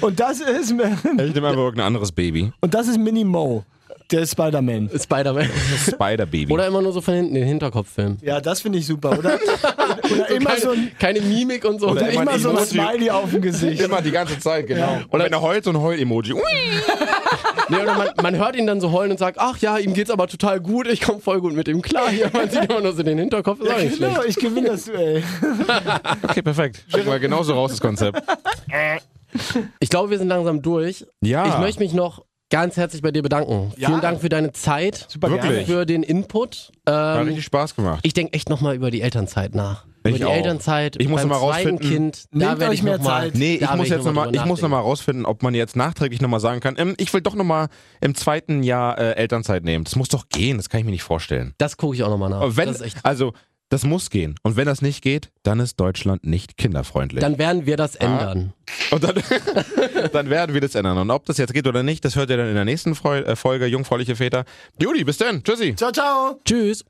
und 0.00 0.18
das 0.20 0.40
ist 0.40 0.70
Ich 0.70 0.76
nehme 0.76 1.48
einfach 1.48 1.56
irgendein 1.56 1.86
anderes 1.88 2.12
Baby. 2.12 2.52
und 2.60 2.72
das 2.72 2.86
ist 2.88 2.98
Mini 2.98 3.24
Mo, 3.24 3.64
der 4.12 4.26
Spider-Man. 4.26 4.90
Spider-Man. 4.98 5.48
Spider-Baby. 5.86 6.52
Oder 6.52 6.66
immer 6.66 6.82
nur 6.82 6.92
so 6.92 7.00
von 7.00 7.14
hinten 7.14 7.34
den 7.34 7.44
Hinterkopf 7.46 7.88
filmen. 7.94 8.18
Ja, 8.22 8.40
das 8.40 8.60
finde 8.60 8.78
ich 8.78 8.86
super, 8.86 9.18
oder? 9.18 9.38
Oder 10.12 10.28
immer 10.30 10.50
keine, 10.50 10.60
so 10.60 10.70
ein, 10.70 10.92
keine 10.98 11.20
Mimik 11.20 11.64
und 11.64 11.80
so. 11.80 11.88
Oder 11.88 12.02
oder 12.02 12.10
immer 12.10 12.22
immer 12.22 12.38
so 12.38 12.50
ein. 12.56 12.64
Smiley 12.66 13.10
auf 13.10 13.30
dem 13.30 13.42
Gesicht. 13.42 13.80
Immer 13.82 14.02
die 14.02 14.10
ganze 14.10 14.38
Zeit, 14.38 14.66
genau. 14.66 15.00
Und 15.08 15.20
wenn 15.22 15.32
er 15.32 15.40
heult, 15.40 15.64
so 15.64 15.70
ein 15.70 15.80
Heul-Emoji. 15.80 16.34
Ui. 16.34 16.40
Nee, 17.68 17.76
oder 17.76 17.94
man, 17.94 18.08
man 18.22 18.36
hört 18.36 18.56
ihn 18.56 18.66
dann 18.66 18.80
so 18.80 18.90
heulen 18.90 19.12
und 19.12 19.18
sagt, 19.18 19.38
ach 19.38 19.56
ja, 19.58 19.78
ihm 19.78 19.94
geht's 19.94 20.10
aber 20.10 20.26
total 20.26 20.60
gut, 20.60 20.88
ich 20.88 21.00
komme 21.00 21.20
voll 21.20 21.40
gut 21.40 21.52
mit 21.54 21.68
ihm 21.68 21.80
klar. 21.82 22.10
Hier, 22.10 22.28
man 22.32 22.50
sieht 22.50 22.64
immer 22.68 22.80
nur 22.80 22.92
so 22.92 23.02
den 23.02 23.18
Hinterkopf, 23.18 23.60
ist 23.60 23.70
auch 23.70 23.78
nicht 23.78 23.98
Genau, 23.98 24.14
schlecht. 24.14 24.28
ich 24.28 24.36
gewinne 24.36 24.68
das 24.70 24.84
Duell. 24.86 25.22
Okay, 26.22 26.42
perfekt. 26.42 26.84
Schicken 26.88 27.10
wir 27.10 27.18
genauso 27.18 27.52
raus, 27.54 27.70
das 27.70 27.80
Konzept. 27.80 28.22
Ich 29.78 29.88
glaube, 29.90 30.10
wir 30.10 30.18
sind 30.18 30.28
langsam 30.28 30.62
durch. 30.62 31.06
Ja. 31.20 31.46
Ich 31.46 31.58
möchte 31.58 31.80
mich 31.80 31.92
noch 31.92 32.24
ganz 32.50 32.76
herzlich 32.76 33.00
bei 33.02 33.10
dir 33.10 33.22
bedanken. 33.22 33.72
Ja. 33.76 33.88
Vielen 33.88 34.00
Dank 34.00 34.20
für 34.20 34.28
deine 34.28 34.52
Zeit, 34.52 35.06
Super 35.08 35.30
Wirklich? 35.30 35.50
gerne. 35.52 35.66
für 35.66 35.86
den 35.86 36.02
Input. 36.02 36.72
Hat 36.86 37.20
Ähm, 37.20 37.26
richtig 37.28 37.44
Spaß 37.44 37.74
gemacht. 37.76 38.00
ich 38.02 38.12
denke 38.14 38.32
echt 38.34 38.48
nochmal 38.50 38.74
über 38.74 38.90
die 38.90 39.00
Elternzeit 39.00 39.54
nach. 39.54 39.86
Ich 40.02 40.10
über 40.10 40.18
die 40.18 40.24
auch. 40.24 40.32
Elternzeit, 40.32 40.96
Ich 40.98 41.08
muss 41.08 41.20
beim 41.20 41.28
mal 41.28 41.38
zweiten 41.40 41.68
rausfinden- 41.76 41.88
Kind. 41.88 42.24
Da 42.32 42.38
Nehmt 42.38 42.60
werde 42.60 42.66
euch 42.72 42.74
ich 42.78 42.82
mehr 42.82 42.96
noch 42.98 43.04
mal, 43.04 43.20
Zeit. 43.24 43.34
Nee, 43.34 43.54
ich 43.56 43.74
muss 43.74 43.88
jetzt 43.90 43.98
noch 44.04 44.12
mal 44.12 44.24
nochmal, 44.26 44.34
ich 44.34 44.44
muss 44.46 44.62
noch 44.62 44.68
mal 44.70 44.80
rausfinden, 44.80 45.26
ob 45.26 45.42
man 45.42 45.54
jetzt 45.54 45.76
nachträglich 45.76 46.22
nochmal 46.22 46.40
sagen 46.40 46.60
kann, 46.60 46.74
ähm, 46.78 46.94
ich 46.96 47.12
will 47.12 47.20
doch 47.20 47.34
nochmal 47.34 47.68
im 48.00 48.14
zweiten 48.14 48.62
Jahr 48.62 48.98
äh, 48.98 49.12
Elternzeit 49.12 49.62
nehmen. 49.62 49.84
Das 49.84 49.96
muss 49.96 50.08
doch 50.08 50.28
gehen, 50.30 50.56
das 50.56 50.68
kann 50.70 50.80
ich 50.80 50.86
mir 50.86 50.92
nicht 50.92 51.02
vorstellen. 51.02 51.52
Das 51.58 51.76
gucke 51.76 51.94
ich 51.96 52.02
auch 52.02 52.08
nochmal 52.08 52.30
nach. 52.30 52.56
Wenn, 52.56 52.68
das 52.68 52.76
ist 52.76 52.82
echt, 52.82 53.04
also, 53.04 53.34
das 53.70 53.84
muss 53.84 54.10
gehen. 54.10 54.34
Und 54.42 54.56
wenn 54.56 54.66
das 54.66 54.82
nicht 54.82 55.00
geht, 55.00 55.30
dann 55.42 55.60
ist 55.60 55.80
Deutschland 55.80 56.24
nicht 56.24 56.58
kinderfreundlich. 56.58 57.20
dann 57.20 57.38
werden 57.38 57.64
wir 57.66 57.76
das 57.76 57.94
ändern. 57.96 58.52
Und 58.90 59.02
dann, 59.02 59.14
dann 60.12 60.28
werden 60.28 60.52
wir 60.54 60.60
das 60.60 60.74
ändern. 60.74 60.98
Und 60.98 61.10
ob 61.10 61.24
das 61.24 61.38
jetzt 61.38 61.54
geht 61.54 61.66
oder 61.66 61.82
nicht, 61.82 62.04
das 62.04 62.16
hört 62.16 62.30
ihr 62.30 62.36
dann 62.36 62.48
in 62.48 62.54
der 62.54 62.64
nächsten 62.64 62.92
äh, 62.92 63.36
Folge 63.36 63.66
Jungfräuliche 63.66 64.16
Väter. 64.16 64.44
Judy, 64.80 65.04
bis 65.04 65.18
dann. 65.18 65.42
Tschüssi. 65.42 65.74
Ciao, 65.76 65.92
ciao. 65.92 66.40
Tschüss. 66.44 66.84